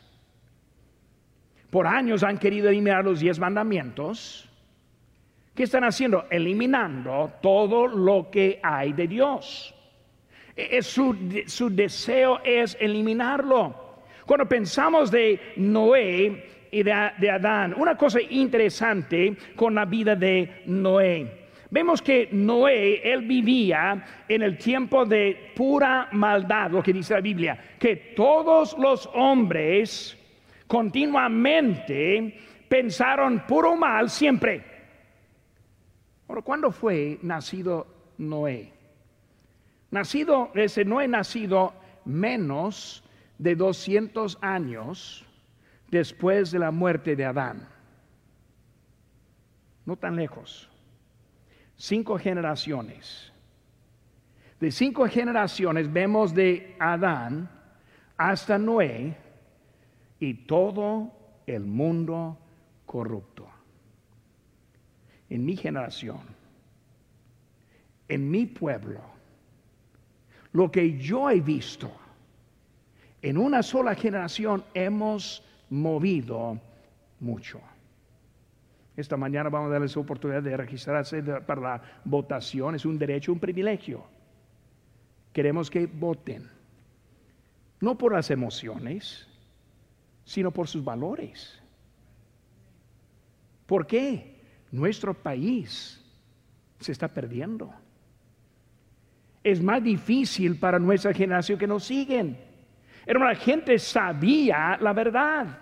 Por 1.70 1.88
años 1.88 2.24
han 2.24 2.38
querido 2.38 2.70
eliminar 2.70 3.04
los 3.04 3.20
diez 3.20 3.39
mandamientos. 3.39 4.49
¿Qué 5.60 5.65
están 5.65 5.84
haciendo? 5.84 6.26
Eliminando 6.30 7.34
todo 7.41 7.86
lo 7.86 8.32
que 8.32 8.62
hay 8.63 8.93
de 8.93 9.10
Dios. 9.10 9.76
E, 10.56 10.78
es 10.78 10.86
su, 10.86 11.43
su 11.48 11.69
deseo 11.69 12.39
es 12.45 12.78
eliminarlo. 12.80 13.76
Cuando 14.26 14.48
pensamos 14.48 15.12
de 15.12 15.38
Noé 15.58 16.67
y 16.72 16.82
de, 16.82 17.12
de 17.17 17.30
Adán, 17.30 17.74
una 17.76 17.98
cosa 17.98 18.22
interesante 18.22 19.36
con 19.58 19.76
la 19.76 19.84
vida 19.84 20.15
de 20.15 20.62
Noé. 20.67 21.50
Vemos 21.69 22.02
que 22.02 22.30
Noé, 22.32 23.02
él 23.04 23.24
vivía 23.24 24.02
en 24.30 24.41
el 24.41 24.58
tiempo 24.58 25.06
de 25.06 25.52
pura 25.58 26.08
maldad, 26.13 26.72
lo 26.72 26.82
que 26.82 26.93
dice 26.93 27.15
la 27.15 27.19
Biblia, 27.19 27.62
que 27.78 28.13
todos 28.15 28.78
los 28.78 29.10
hombres 29.13 30.17
continuamente 30.67 32.34
pensaron 32.69 33.43
puro 33.45 33.76
mal 33.76 34.10
siempre. 34.10 34.79
Ahora, 36.30 36.44
¿cuándo 36.44 36.72
fue 36.72 37.18
nacido 37.24 37.88
Noé? 38.20 38.72
Nacido, 39.89 40.52
ese 40.54 40.86
Noé 40.86 41.08
nacido 41.08 41.74
menos 42.06 43.04
de 43.39 43.56
200 43.56 44.38
años 44.39 45.26
después 45.89 46.52
de 46.52 46.60
la 46.60 46.70
muerte 46.70 47.15
de 47.15 47.26
Adán. 47.26 47.68
No 49.88 49.96
tan 49.98 50.15
lejos. 50.15 50.70
Cinco 51.76 52.20
generaciones. 52.20 53.34
De 54.60 54.72
cinco 54.72 55.08
generaciones 55.08 55.92
vemos 55.92 56.36
de 56.36 56.76
Adán 56.80 57.50
hasta 58.18 58.60
Noé 58.60 59.18
y 60.20 60.46
todo 60.46 61.12
el 61.48 61.65
mundo 61.65 62.38
corrupto 62.86 63.38
en 65.30 65.46
mi 65.46 65.56
generación, 65.56 66.20
en 68.08 68.30
mi 68.30 68.46
pueblo, 68.46 69.02
lo 70.52 70.72
que 70.72 70.98
yo 70.98 71.30
he 71.30 71.39
visto, 71.39 71.92
en 73.22 73.38
una 73.38 73.62
sola 73.62 73.96
generación 73.96 74.63
hemos 74.74 75.44
movido 75.70 76.60
mucho. 77.20 77.62
Esta 78.96 79.15
mañana 79.15 79.50
vamos 79.50 79.70
a 79.70 79.74
darles 79.74 79.96
oportunidad 79.96 80.44
de 80.44 80.58
registrarse 80.58 81.22
para 81.24 81.62
la 81.62 81.82
votación. 82.04 82.76
Es 82.76 82.86
un 82.86 82.98
derecho, 82.98 83.32
un 83.32 83.39
privilegio. 83.39 84.04
Queremos 85.32 85.70
que 85.70 85.86
voten. 85.86 86.50
no 87.82 87.98
por 87.98 88.13
las 88.13 88.30
emociones, 88.30 89.26
sino 90.26 90.52
por 90.52 90.68
sus 90.68 90.84
valores. 90.84 91.62
¿Por 93.65 93.88
qué? 93.88 94.38
Nuestro 94.72 95.14
país 95.14 96.04
se 96.80 96.92
está 96.92 97.08
perdiendo. 97.08 97.74
Es 99.44 99.62
más 99.62 99.84
difícil 99.84 100.58
para 100.58 100.80
nuestra 100.80 101.14
generación 101.14 101.58
que 101.58 101.68
nos 101.68 101.86
siguen. 101.86 102.38
Hermano, 103.06 103.32
la 103.32 103.38
gente 103.40 103.80
sabía 103.80 104.78
la 104.80 104.94
verdad. 104.94 105.58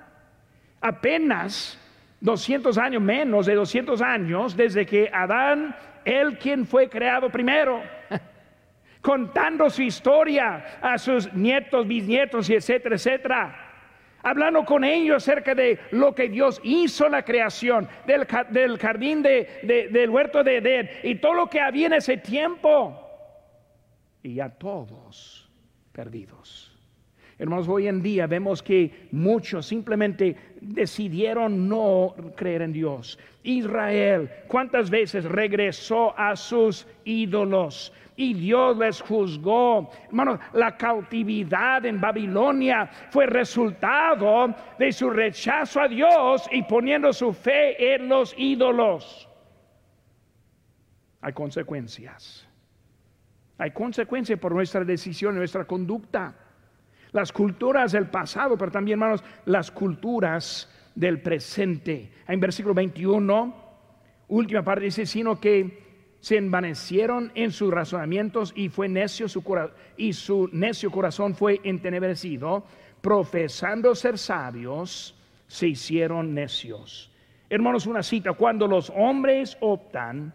Apenas 0.82 1.80
200 2.20 2.78
años, 2.78 3.02
menos 3.02 3.46
de 3.46 3.56
200 3.56 4.02
años, 4.02 4.58
desde 4.58 4.86
que 4.86 5.10
Adán, 5.14 5.76
él 6.04 6.38
quien 6.40 6.66
fue 6.66 6.90
creado 6.90 7.30
primero, 7.30 7.82
contando 9.02 9.70
su 9.70 9.84
historia 9.84 10.80
a 10.82 10.98
sus 10.98 11.32
nietos, 11.34 11.88
bisnietos 11.88 12.50
y 12.50 12.56
etcétera, 12.56 12.96
etcétera. 12.96 13.67
Hablando 14.24 14.66
con 14.66 14.84
ellos 14.84 15.24
acerca 15.24 15.54
de 15.56 15.80
lo 15.92 16.14
que 16.14 16.30
Dios 16.30 16.60
hizo 16.64 17.08
la 17.08 17.24
creación, 17.24 17.88
del, 18.06 18.78
jardín 18.78 19.22
del 19.22 20.10
huerto 20.10 20.44
de 20.44 20.58
Edén 20.58 20.90
y 21.04 21.16
todo 21.16 21.34
lo 21.34 21.50
que 21.50 21.60
había 21.60 21.88
en 21.88 21.94
ese 21.94 22.18
tiempo. 22.18 23.04
Y 24.24 24.36
ya 24.36 24.50
todos 24.50 25.50
perdidos. 25.92 26.78
Hermanos, 27.40 27.68
hoy 27.68 27.88
en 27.88 28.02
día 28.02 28.26
vemos 28.26 28.64
que 28.64 29.08
muchos 29.12 29.68
simplemente 29.68 30.36
decidieron 30.60 31.70
no 31.70 32.16
creer 32.36 32.64
en 32.64 32.74
Dios. 32.74 33.20
Israel, 33.44 34.30
¿cuántas 34.48 34.90
veces 34.90 35.24
regresó 35.24 36.18
a 36.18 36.36
sus 36.36 36.88
ídolos? 37.06 37.94
Y 38.18 38.34
Dios 38.34 38.78
les 38.78 39.00
juzgó. 39.00 39.90
Hermanos, 40.08 40.40
la 40.52 40.76
cautividad 40.76 41.86
en 41.86 42.02
Babilonia 42.02 42.90
fue 43.10 43.28
resultado 43.28 44.54
de 44.78 44.92
su 44.92 45.10
rechazo 45.10 45.80
a 45.80 45.88
Dios 45.88 46.50
y 46.52 46.64
poniendo 46.64 47.14
su 47.14 47.32
fe 47.32 47.96
en 47.96 48.10
los 48.10 48.36
ídolos. 48.38 49.30
Hay 51.22 51.32
consecuencias. 51.32 52.46
Hay 53.58 53.72
consecuencias 53.72 54.38
por 54.38 54.54
nuestra 54.54 54.84
decisión, 54.84 55.36
nuestra 55.36 55.64
conducta 55.66 56.36
las 57.12 57.32
culturas 57.32 57.92
del 57.92 58.08
pasado, 58.08 58.58
pero 58.58 58.72
también, 58.72 59.00
hermanos, 59.00 59.24
las 59.46 59.72
culturas 59.72 60.70
del 60.94 61.22
presente. 61.22 62.12
En 62.28 62.40
versículo 62.40 62.74
21, 62.74 63.56
última 64.28 64.64
parte 64.64 64.86
dice, 64.86 65.06
sino 65.06 65.40
que 65.40 65.87
se 66.20 66.38
envanecieron 66.38 67.32
en 67.36 67.52
sus 67.52 67.72
razonamientos 67.72 68.54
y 68.56 68.70
fue 68.70 68.88
necio 68.88 69.30
su 69.30 69.44
y 69.98 70.14
su 70.14 70.50
necio 70.52 70.92
corazón 70.92 71.36
fue 71.36 71.62
entenebrecido, 71.64 72.66
profesando 73.02 73.96
ser 73.96 74.18
sabios, 74.18 75.16
se 75.48 75.68
hicieron 75.68 76.34
necios. 76.34 77.12
Hermanos, 77.50 77.88
una 77.88 78.04
cita, 78.04 78.34
cuando 78.34 78.68
los 78.68 78.92
hombres 78.96 79.58
optan 79.62 80.34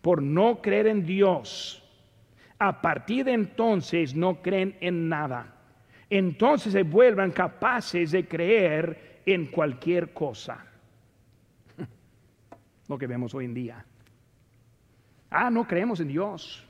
por 0.00 0.20
no 0.22 0.60
creer 0.60 0.88
en 0.88 1.06
Dios, 1.06 1.82
a 2.58 2.82
partir 2.82 3.24
de 3.24 3.32
entonces 3.32 4.14
no 4.14 4.42
creen 4.42 4.76
en 4.80 5.08
nada 5.08 5.52
entonces 6.18 6.74
se 6.74 6.82
vuelvan 6.82 7.30
capaces 7.30 8.10
de 8.10 8.28
creer 8.28 9.22
en 9.24 9.46
cualquier 9.46 10.12
cosa. 10.12 10.62
Lo 12.88 12.98
que 12.98 13.06
vemos 13.06 13.34
hoy 13.34 13.46
en 13.46 13.54
día. 13.54 13.86
Ah, 15.32 15.50
no 15.50 15.66
creemos 15.66 16.00
en 16.00 16.08
Dios. 16.08 16.66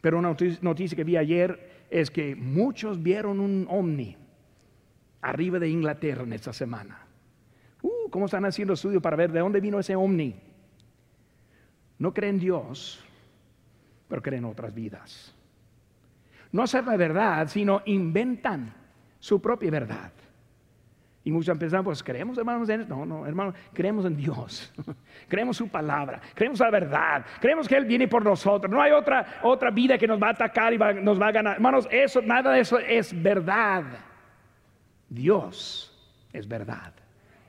Pero 0.00 0.18
una 0.18 0.36
noticia 0.62 0.96
que 0.96 1.04
vi 1.04 1.16
ayer 1.16 1.86
es 1.90 2.10
que 2.10 2.34
muchos 2.34 3.02
vieron 3.02 3.40
un 3.40 3.66
ovni 3.68 4.16
arriba 5.22 5.58
de 5.58 5.68
Inglaterra 5.68 6.22
en 6.22 6.32
esta 6.32 6.52
semana. 6.52 7.06
Uh, 7.82 8.10
¿Cómo 8.10 8.26
están 8.26 8.44
haciendo 8.44 8.74
estudios 8.74 9.02
para 9.02 9.16
ver 9.16 9.32
de 9.32 9.40
dónde 9.40 9.60
vino 9.60 9.78
ese 9.78 9.94
ovni? 9.96 10.34
No 11.98 12.14
creen 12.14 12.36
en 12.36 12.40
Dios, 12.40 13.04
pero 14.08 14.22
creen 14.22 14.44
en 14.44 14.50
otras 14.50 14.74
vidas 14.74 15.34
no 16.52 16.62
hacer 16.62 16.84
la 16.84 16.96
verdad, 16.96 17.48
sino 17.48 17.82
inventan 17.86 18.74
su 19.18 19.40
propia 19.40 19.70
verdad. 19.70 20.12
Y 21.22 21.30
muchos 21.30 21.56
pensado, 21.58 21.84
pues 21.84 22.02
creemos 22.02 22.38
hermanos 22.38 22.68
en 22.70 22.88
No, 22.88 23.04
no, 23.04 23.26
hermano, 23.26 23.52
creemos 23.74 24.06
en 24.06 24.16
Dios. 24.16 24.72
creemos 25.28 25.56
su 25.56 25.68
palabra, 25.68 26.20
creemos 26.34 26.60
la 26.60 26.70
verdad, 26.70 27.26
creemos 27.40 27.68
que 27.68 27.76
Él 27.76 27.84
viene 27.84 28.08
por 28.08 28.24
nosotros. 28.24 28.72
No 28.72 28.80
hay 28.80 28.92
otra, 28.92 29.40
otra 29.42 29.70
vida 29.70 29.98
que 29.98 30.06
nos 30.06 30.20
va 30.20 30.28
a 30.28 30.30
atacar 30.30 30.72
y 30.72 30.78
nos 30.78 31.20
va 31.20 31.28
a 31.28 31.32
ganar. 31.32 31.54
Hermanos, 31.56 31.86
eso, 31.90 32.22
nada 32.22 32.52
de 32.52 32.60
eso 32.60 32.78
es 32.78 33.22
verdad. 33.22 33.84
Dios 35.08 35.92
es 36.32 36.48
verdad. 36.48 36.94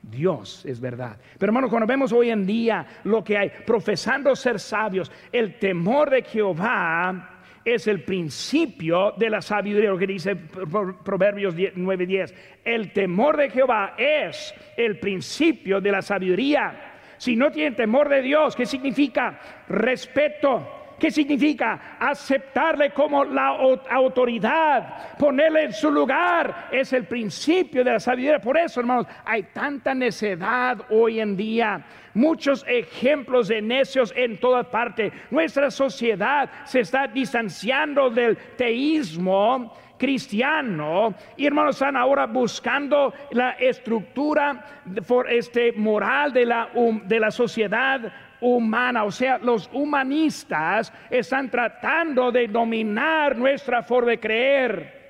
Dios 0.02 0.66
es 0.66 0.80
verdad. 0.80 1.16
Pero 1.38 1.50
hermanos, 1.50 1.70
cuando 1.70 1.86
vemos 1.86 2.12
hoy 2.12 2.30
en 2.30 2.44
día 2.44 2.84
lo 3.04 3.22
que 3.22 3.38
hay, 3.38 3.50
profesando 3.64 4.34
ser 4.36 4.58
sabios, 4.58 5.10
el 5.30 5.58
temor 5.58 6.10
de 6.10 6.22
Jehová 6.22 7.31
es 7.64 7.86
el 7.86 8.02
principio 8.02 9.12
de 9.16 9.30
la 9.30 9.40
sabiduría, 9.40 9.90
lo 9.90 9.98
que 9.98 10.06
dice 10.06 10.36
Proverbios 10.36 11.54
9:10. 11.54 12.34
El 12.64 12.92
temor 12.92 13.36
de 13.36 13.50
Jehová 13.50 13.94
es 13.96 14.54
el 14.76 14.98
principio 14.98 15.80
de 15.80 15.92
la 15.92 16.02
sabiduría. 16.02 16.92
Si 17.18 17.36
no 17.36 17.50
tienen 17.50 17.76
temor 17.76 18.08
de 18.08 18.22
Dios, 18.22 18.56
¿qué 18.56 18.66
significa? 18.66 19.38
Respeto. 19.68 20.81
¿Qué 21.02 21.10
significa? 21.10 21.96
Aceptarle 21.98 22.92
como 22.92 23.24
la 23.24 23.48
autoridad, 23.90 25.16
ponerle 25.18 25.64
en 25.64 25.72
su 25.72 25.90
lugar. 25.90 26.68
Es 26.70 26.92
el 26.92 27.06
principio 27.06 27.82
de 27.82 27.94
la 27.94 27.98
sabiduría. 27.98 28.38
Por 28.38 28.56
eso, 28.56 28.78
hermanos, 28.78 29.08
hay 29.24 29.42
tanta 29.52 29.94
necedad 29.94 30.78
hoy 30.90 31.18
en 31.18 31.36
día 31.36 31.84
muchos 32.14 32.64
ejemplos 32.68 33.48
de 33.48 33.60
necios 33.60 34.14
en 34.14 34.38
toda 34.38 34.70
parte. 34.70 35.10
Nuestra 35.32 35.72
sociedad 35.72 36.48
se 36.66 36.78
está 36.78 37.08
distanciando 37.08 38.08
del 38.08 38.36
teísmo 38.56 39.74
cristiano 39.98 41.16
y 41.36 41.46
hermanos 41.46 41.74
están 41.74 41.96
ahora 41.96 42.26
buscando 42.26 43.12
la 43.32 43.52
estructura 43.52 44.84
este, 45.30 45.72
moral 45.72 46.32
de 46.32 46.46
la, 46.46 46.68
de 47.06 47.18
la 47.18 47.32
sociedad 47.32 48.12
humana, 48.42 49.04
o 49.04 49.10
sea, 49.10 49.38
los 49.38 49.70
humanistas 49.72 50.92
están 51.08 51.50
tratando 51.50 52.30
de 52.30 52.48
dominar 52.48 53.36
nuestra 53.36 53.82
forma 53.82 54.10
de 54.10 54.20
creer. 54.20 55.02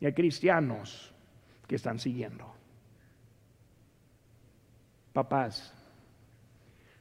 Y 0.00 0.06
hay 0.06 0.12
cristianos 0.12 1.14
que 1.68 1.76
están 1.76 1.98
siguiendo. 1.98 2.52
Papás, 5.12 5.72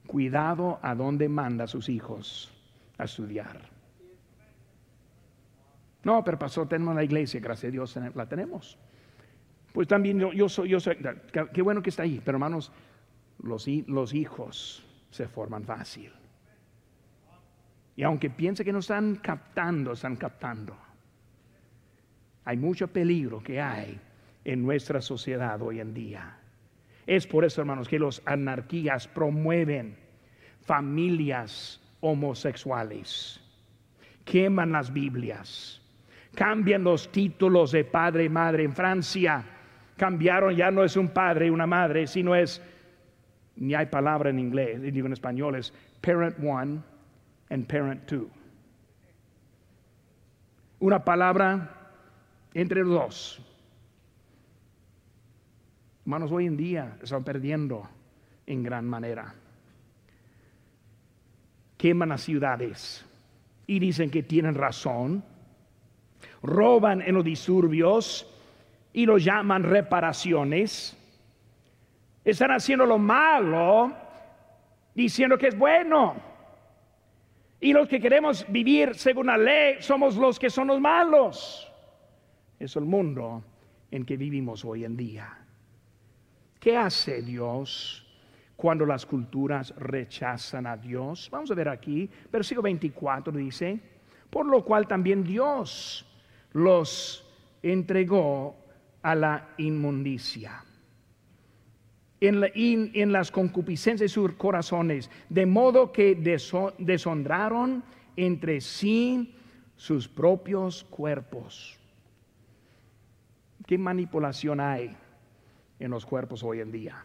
cuidado 0.06 0.80
a 0.82 0.94
dónde 0.94 1.30
manda 1.30 1.64
a 1.64 1.68
sus 1.68 1.88
hijos 1.90 2.52
a 2.98 3.06
estudiar. 3.06 3.62
No, 6.04 6.24
pero 6.24 6.38
pasó, 6.38 6.68
tenemos 6.68 6.96
la 6.96 7.04
iglesia, 7.04 7.40
gracias 7.40 7.70
a 7.70 7.72
Dios 7.72 7.98
la 8.16 8.26
tenemos. 8.28 8.78
Pues 9.72 9.88
también 9.88 10.20
yo, 10.20 10.50
soy, 10.50 10.70
yo 10.70 10.80
soy, 10.80 10.98
qué 11.54 11.62
bueno 11.62 11.82
que 11.82 11.90
está 11.90 12.04
ahí, 12.04 12.22
pero 12.24 12.36
hermanos, 12.36 12.72
los, 13.42 13.66
los 13.88 14.14
hijos 14.14 14.86
se 15.12 15.28
forman 15.28 15.64
fácil. 15.64 16.12
Y 17.96 18.04
aunque 18.04 18.30
piense 18.30 18.66
que 18.66 18.74
no 18.74 18.80
están 18.80 19.18
captando, 19.18 19.92
están 19.92 20.16
captando. 20.16 20.76
Hay 22.46 22.58
mucho 22.58 22.88
peligro 22.88 23.44
que 23.44 23.62
hay 23.62 24.00
en 24.44 24.64
nuestra 24.64 25.02
sociedad 25.02 25.62
hoy 25.62 25.80
en 25.80 25.94
día. 25.94 26.38
Es 27.06 27.28
por 27.28 27.46
eso, 27.46 27.62
hermanos, 27.62 27.88
que 27.88 28.00
los 28.00 28.22
anarquías 28.26 29.08
promueven 29.08 29.98
familias 30.62 31.82
homosexuales, 32.00 33.40
queman 34.26 34.72
las 34.72 34.92
Biblias, 34.92 35.82
cambian 36.34 36.84
los 36.84 37.12
títulos 37.12 37.72
de 37.72 37.84
padre 37.84 38.26
y 38.26 38.30
madre. 38.30 38.64
En 38.64 38.74
Francia 38.74 39.44
cambiaron, 39.98 40.56
ya 40.56 40.72
no 40.72 40.84
es 40.84 40.96
un 40.96 41.10
padre 41.10 41.48
y 41.48 41.50
una 41.50 41.68
madre, 41.68 42.08
sino 42.08 42.36
es, 42.36 42.62
ni 43.56 43.76
hay 43.76 43.86
palabra 43.88 44.30
en 44.30 44.40
inglés, 44.40 44.82
digo 44.82 45.08
en 45.08 45.14
español, 45.14 45.56
es 45.56 45.74
parent 46.02 46.36
one 46.44 46.82
and 47.50 47.68
parent 47.68 48.06
two. 48.06 48.30
Una 50.80 51.04
palabra 51.04 51.70
entre 52.54 52.82
los 52.82 52.90
dos. 52.90 53.42
Hermanos, 56.06 56.32
hoy 56.32 56.48
en 56.48 56.58
día 56.58 56.98
están 57.02 57.24
perdiendo 57.24 57.88
en 58.48 58.64
gran 58.64 58.86
manera. 58.86 59.34
Queman 61.78 62.10
las 62.10 62.22
ciudades 62.22 63.06
y 63.68 63.80
dicen 63.80 64.10
que 64.10 64.24
tienen 64.24 64.56
razón. 64.56 65.24
Roban 66.42 67.02
en 67.02 67.16
los 67.16 67.24
disturbios 67.24 68.28
y 68.94 69.06
lo 69.06 69.18
llaman 69.18 69.64
reparaciones. 69.64 70.98
Están 72.24 72.52
haciendo 72.52 72.86
lo 72.86 72.98
malo 72.98 73.92
diciendo 74.94 75.38
que 75.38 75.48
es 75.48 75.58
bueno. 75.58 76.16
Y 77.60 77.74
los 77.74 77.88
que 77.88 78.00
queremos 78.00 78.46
vivir 78.50 78.96
según 78.96 79.28
la 79.28 79.38
ley 79.38 79.76
somos 79.80 80.16
los 80.16 80.40
que 80.40 80.50
son 80.50 80.68
los 80.68 80.80
malos. 80.80 81.68
es 82.60 82.76
el 82.76 82.86
mundo 82.86 83.44
en 83.90 84.06
que 84.06 84.18
vivimos 84.18 84.64
hoy 84.66 84.86
en 84.86 84.96
día. 84.96 85.38
¿Qué 86.60 86.78
hace 86.78 87.22
Dios 87.22 88.08
cuando 88.56 88.86
las 88.86 89.06
culturas 89.06 89.74
rechazan 89.78 90.68
a 90.68 90.78
Dios? 90.78 91.28
Vamos 91.32 91.50
a 91.50 91.56
ver 91.56 91.70
aquí, 91.70 92.10
versículo 92.32 92.64
24 92.64 93.34
dice, 93.34 93.80
por 94.30 94.46
lo 94.46 94.64
cual 94.64 94.88
también 94.88 95.24
Dios 95.24 96.06
los 96.54 97.28
entregó 97.64 98.56
a 99.02 99.16
la 99.16 99.50
inmundicia. 99.58 100.64
En, 102.24 103.12
las 103.12 103.32
concupiscencias 103.32 104.00
de 104.00 104.14
sus 104.14 104.34
corazones, 104.34 105.10
de 105.28 105.48
modo 105.48 105.92
que 105.92 106.16
deshonraron 106.78 107.84
entre 108.16 108.62
sí 108.62 109.34
sus 109.76 110.08
propios 110.08 110.84
cuerpos. 110.84 111.80
¿Qué 113.66 113.76
manipulación 113.76 114.60
hay 114.60 114.96
en 115.80 115.90
los 115.90 116.06
cuerpos 116.06 116.44
hoy 116.44 116.60
en 116.60 116.72
día? 116.72 117.04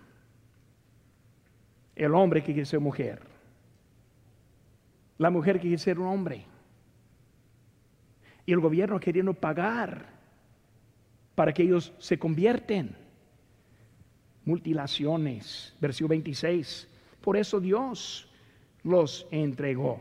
El 1.94 2.14
hombre 2.14 2.42
que 2.42 2.52
quiere 2.52 2.66
ser 2.66 2.80
mujer, 2.80 3.22
la 5.16 5.30
mujer 5.30 5.56
que 5.56 5.62
quiere 5.62 5.78
ser 5.78 5.98
un 5.98 6.08
hombre, 6.08 6.44
y 8.44 8.52
el 8.52 8.60
gobierno 8.60 9.00
queriendo 9.00 9.32
pagar 9.32 10.10
para 11.34 11.54
que 11.54 11.62
ellos 11.62 11.94
se 11.98 12.18
convierten. 12.18 13.05
Mutilaciones, 14.46 15.74
versículo 15.80 16.10
26. 16.10 16.88
Por 17.20 17.36
eso 17.36 17.60
Dios 17.60 18.28
los 18.84 19.26
entregó 19.30 19.98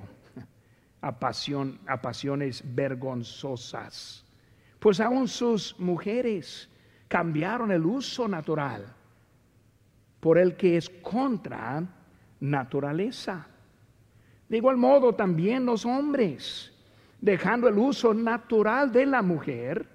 a, 1.01 1.19
pasión, 1.19 1.79
a 1.87 2.01
pasiones 2.01 2.63
vergonzosas. 2.63 4.23
Pues 4.79 4.99
aún 4.99 5.27
sus 5.27 5.77
mujeres 5.79 6.69
cambiaron 7.07 7.71
el 7.71 7.85
uso 7.85 8.27
natural 8.27 8.85
por 10.19 10.37
el 10.37 10.55
que 10.55 10.77
es 10.77 10.89
contra 11.01 11.83
naturaleza. 12.39 13.47
De 14.47 14.57
igual 14.57 14.77
modo 14.77 15.13
también 15.13 15.65
los 15.65 15.85
hombres, 15.85 16.71
dejando 17.19 17.67
el 17.67 17.77
uso 17.79 18.13
natural 18.13 18.91
de 18.91 19.07
la 19.07 19.23
mujer, 19.23 19.87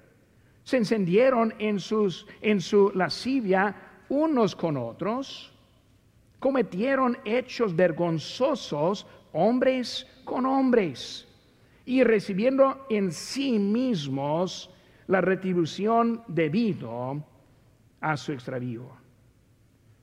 se 0.65 0.77
encendieron 0.77 1.55
en, 1.59 1.79
sus, 1.79 2.27
en 2.41 2.61
su 2.61 2.91
lascivia 2.95 3.90
unos 4.11 4.55
con 4.55 4.77
otros, 4.77 5.51
cometieron 6.39 7.17
hechos 7.25 7.75
vergonzosos 7.75 9.07
hombres 9.33 10.07
con 10.25 10.45
hombres 10.45 11.27
y 11.87 12.03
recibiendo 12.05 12.87
en 12.91 13.13
sí 13.13 13.59
mismos 13.59 14.71
la 15.07 15.21
retribución 15.21 16.23
debido 16.29 17.25
a 18.01 18.17
su 18.17 18.33
extravío. 18.33 18.89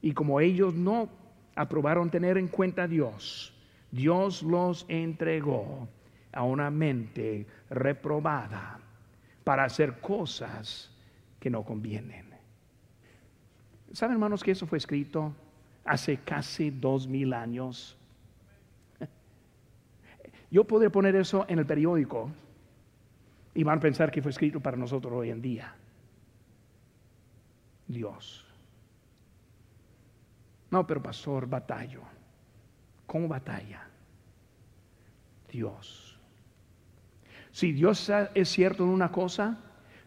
Y 0.02 0.14
como 0.14 0.40
ellos 0.40 0.74
no 0.74 1.10
aprobaron 1.56 2.10
tener 2.10 2.38
en 2.38 2.48
cuenta 2.48 2.84
a 2.84 2.88
Dios, 2.88 3.54
Dios 3.92 4.44
los 4.44 4.86
entregó 4.88 5.88
a 6.32 6.44
una 6.44 6.70
mente 6.70 7.48
reprobada 7.70 8.80
para 9.44 9.64
hacer 9.64 10.00
cosas 10.00 10.92
que 11.40 11.50
no 11.50 11.64
convienen. 11.64 12.27
¿Saben, 13.94 14.14
hermanos, 14.14 14.44
que 14.44 14.52
eso 14.52 14.68
fue 14.68 14.78
escrito 14.78 15.34
hace 15.86 16.18
casi 16.18 16.70
dos 16.70 17.08
mil 17.08 17.34
años? 17.34 17.98
Yo 20.52 20.66
podría 20.66 20.90
poner 20.90 21.16
eso 21.16 21.46
en 21.48 21.60
el 21.60 21.66
periódico 21.66 22.32
y 23.54 23.64
van 23.64 23.78
a 23.80 23.82
pensar 23.82 24.12
que 24.12 24.22
fue 24.22 24.32
escrito 24.32 24.60
para 24.60 24.78
nosotros 24.78 25.14
hoy 25.14 25.30
en 25.30 25.42
día. 25.42 25.74
Dios. 27.88 28.46
No, 30.70 30.86
pero 30.86 31.02
pastor, 31.02 31.48
batallo. 31.48 32.02
¿Cómo 33.06 33.28
batalla? 33.28 33.88
Dios. 35.50 36.20
Si 37.52 37.72
Dios 37.72 38.12
es 38.36 38.50
cierto 38.50 38.84
en 38.84 38.90
una 38.90 39.12
cosa, 39.12 39.58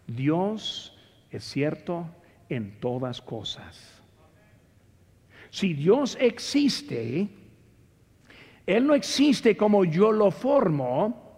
Dios 0.06 0.96
es 1.30 1.44
cierto 1.44 2.06
en 2.50 2.78
todas 2.80 3.22
cosas. 3.22 4.02
Si 5.48 5.72
Dios 5.72 6.18
existe, 6.20 7.28
Él 8.66 8.86
no 8.86 8.94
existe 8.94 9.56
como 9.56 9.84
yo 9.84 10.12
lo 10.12 10.30
formo, 10.30 11.30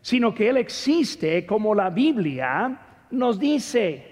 sino 0.00 0.34
que 0.34 0.48
Él 0.48 0.56
existe 0.58 1.44
como 1.44 1.74
la 1.74 1.90
Biblia 1.90 3.06
nos 3.10 3.38
dice. 3.38 4.06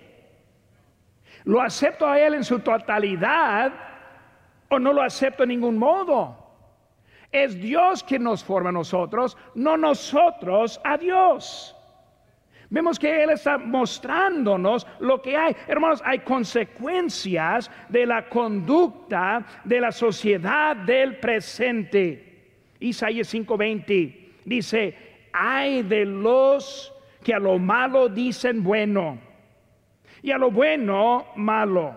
¿Lo 1.45 1.63
acepto 1.63 2.07
a 2.07 2.19
Él 2.19 2.35
en 2.35 2.45
su 2.45 2.59
totalidad 2.61 3.73
o 4.69 4.79
no 4.79 4.93
lo 4.93 5.03
acepto 5.03 5.45
en 5.45 5.51
ningún 5.51 5.79
modo? 5.79 6.47
Es 7.31 7.59
Dios 7.61 8.03
quien 8.03 8.23
nos 8.23 8.43
forma 8.43 8.71
a 8.71 8.73
nosotros, 8.73 9.37
no 9.55 9.77
nosotros 9.77 10.81
a 10.85 10.97
Dios. 10.97 11.78
Vemos 12.71 12.99
que 12.99 13.23
Él 13.23 13.31
está 13.31 13.57
mostrándonos 13.57 14.87
lo 15.01 15.23
que 15.23 15.37
hay. 15.37 15.57
Hermanos, 15.67 16.03
hay 16.05 16.19
consecuencias 16.21 17.71
de 17.89 18.05
la 18.05 18.29
conducta 18.29 19.45
de 19.65 19.81
la 19.81 19.91
sociedad 19.91 20.77
del 20.77 21.17
presente. 21.17 22.51
Isaías 22.81 23.33
5:20 23.33 24.33
dice, 24.45 24.97
hay 25.33 25.83
de 25.83 26.05
los 26.05 26.93
que 27.25 27.35
a 27.35 27.39
lo 27.39 27.59
malo 27.59 28.09
dicen 28.09 28.63
bueno 28.63 29.19
y 30.23 30.31
a 30.31 30.39
lo 30.39 30.51
bueno 30.51 31.27
malo, 31.37 31.95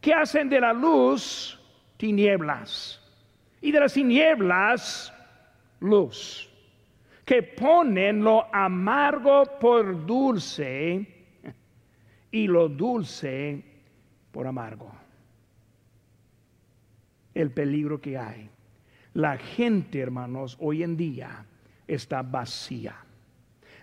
que 0.00 0.12
hacen 0.12 0.48
de 0.48 0.60
la 0.60 0.72
luz 0.72 1.58
tinieblas 1.96 3.00
y 3.60 3.72
de 3.72 3.80
las 3.80 3.92
tinieblas 3.92 5.12
luz, 5.80 6.49
que 7.30 7.44
ponen 7.44 8.24
lo 8.24 8.52
amargo 8.52 9.44
por 9.60 10.04
dulce 10.04 11.06
y 12.32 12.48
lo 12.48 12.68
dulce 12.68 13.62
por 14.32 14.48
amargo. 14.48 14.90
El 17.32 17.52
peligro 17.52 18.00
que 18.00 18.18
hay. 18.18 18.50
La 19.14 19.38
gente, 19.38 20.00
hermanos, 20.00 20.56
hoy 20.58 20.82
en 20.82 20.96
día 20.96 21.46
está 21.86 22.22
vacía. 22.22 22.96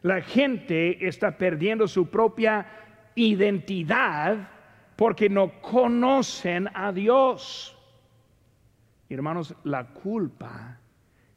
La 0.02 0.20
gente 0.20 1.08
está 1.08 1.38
perdiendo 1.38 1.88
su 1.88 2.10
propia 2.10 2.68
identidad 3.16 4.50
porque 4.98 5.30
no 5.30 5.62
conocen 5.62 6.68
a 6.74 6.92
Dios. 6.92 7.78
Hermanos, 9.10 9.56
la 9.64 9.86
culpa 9.94 10.82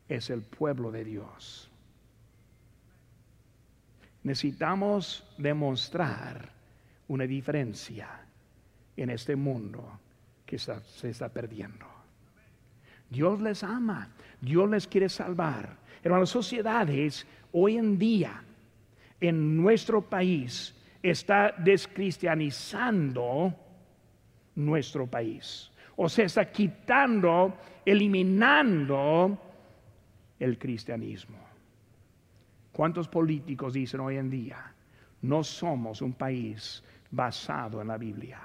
es 0.09 0.29
el 0.29 0.43
pueblo 0.43 0.91
de 0.91 1.05
Dios. 1.05 1.70
Necesitamos 4.23 5.25
demostrar 5.39 6.51
una 7.09 7.27
diferencia 7.27 8.09
en 8.97 9.11
este 9.11 9.35
mundo 9.35 9.99
que 10.45 10.59
se 10.59 11.09
está 11.09 11.29
perdiendo. 11.29 11.87
Dios 13.09 13.41
les 13.41 13.65
ama, 13.65 14.09
Dios 14.41 14.69
les 14.71 14.87
quiere 14.87 15.09
salvar. 15.09 15.77
Hermanos, 16.03 16.31
sociedades 16.31 17.27
hoy 17.53 17.77
en 17.77 17.99
día 17.99 18.43
en 19.21 19.57
nuestro 19.57 20.03
país 20.03 20.75
está 21.03 21.55
descristianizando 21.59 23.55
nuestro 24.55 25.07
país 25.07 25.71
o 25.97 26.09
se 26.09 26.25
está 26.25 26.51
quitando, 26.51 27.57
eliminando 27.85 29.39
el 30.39 30.59
cristianismo. 30.59 31.50
¿Cuántos 32.73 33.09
políticos 33.09 33.75
dicen 33.75 34.01
hoy 34.01 34.17
en 34.17 34.31
día, 34.31 34.73
no 35.23 35.43
somos 35.43 36.03
un 36.03 36.13
país 36.13 36.83
basado 37.11 37.83
en 37.83 37.89
la 37.89 37.99
Biblia? 37.99 38.41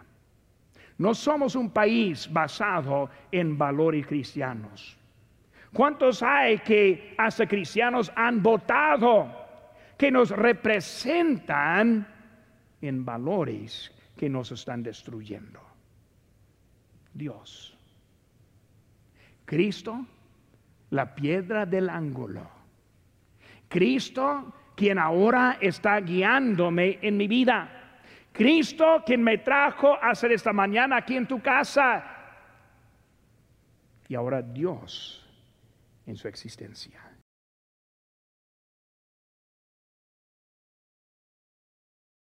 No 0.97 1.13
somos 1.13 1.55
un 1.55 1.69
país 1.71 2.32
basado 2.32 3.09
en 3.32 3.57
valores 3.57 4.07
cristianos. 4.07 4.97
¿Cuántos 5.73 6.23
hay 6.23 6.59
que 6.59 7.13
hasta 7.17 7.45
cristianos 7.45 8.11
han 8.15 8.41
votado 8.41 9.30
que 9.97 10.09
nos 10.09 10.30
representan 10.30 12.07
en 12.82 13.03
valores 13.03 13.91
que 14.15 14.30
nos 14.30 14.51
están 14.53 14.84
destruyendo? 14.84 15.59
Dios. 17.13 17.78
Cristo, 19.43 20.05
la 20.91 21.13
piedra 21.13 21.65
del 21.65 21.89
ángulo. 21.89 22.55
Cristo, 23.76 24.53
quien 24.73 24.97
ahora 24.97 25.57
está 25.59 25.99
guiándome 25.99 26.97
en 27.01 27.17
mi 27.17 27.28
vida. 27.28 27.99
Cristo, 28.32 29.03
quien 29.05 29.21
me 29.21 29.39
trajo 29.39 30.01
a 30.01 30.11
hacer 30.11 30.32
esta 30.32 30.53
mañana 30.53 30.95
aquí 30.95 31.17
en 31.17 31.28
tu 31.28 31.41
casa. 31.41 32.01
Y 34.07 34.15
ahora 34.15 34.41
Dios 34.41 35.28
en 36.05 36.15
su 36.15 36.30
existencia. 36.30 37.01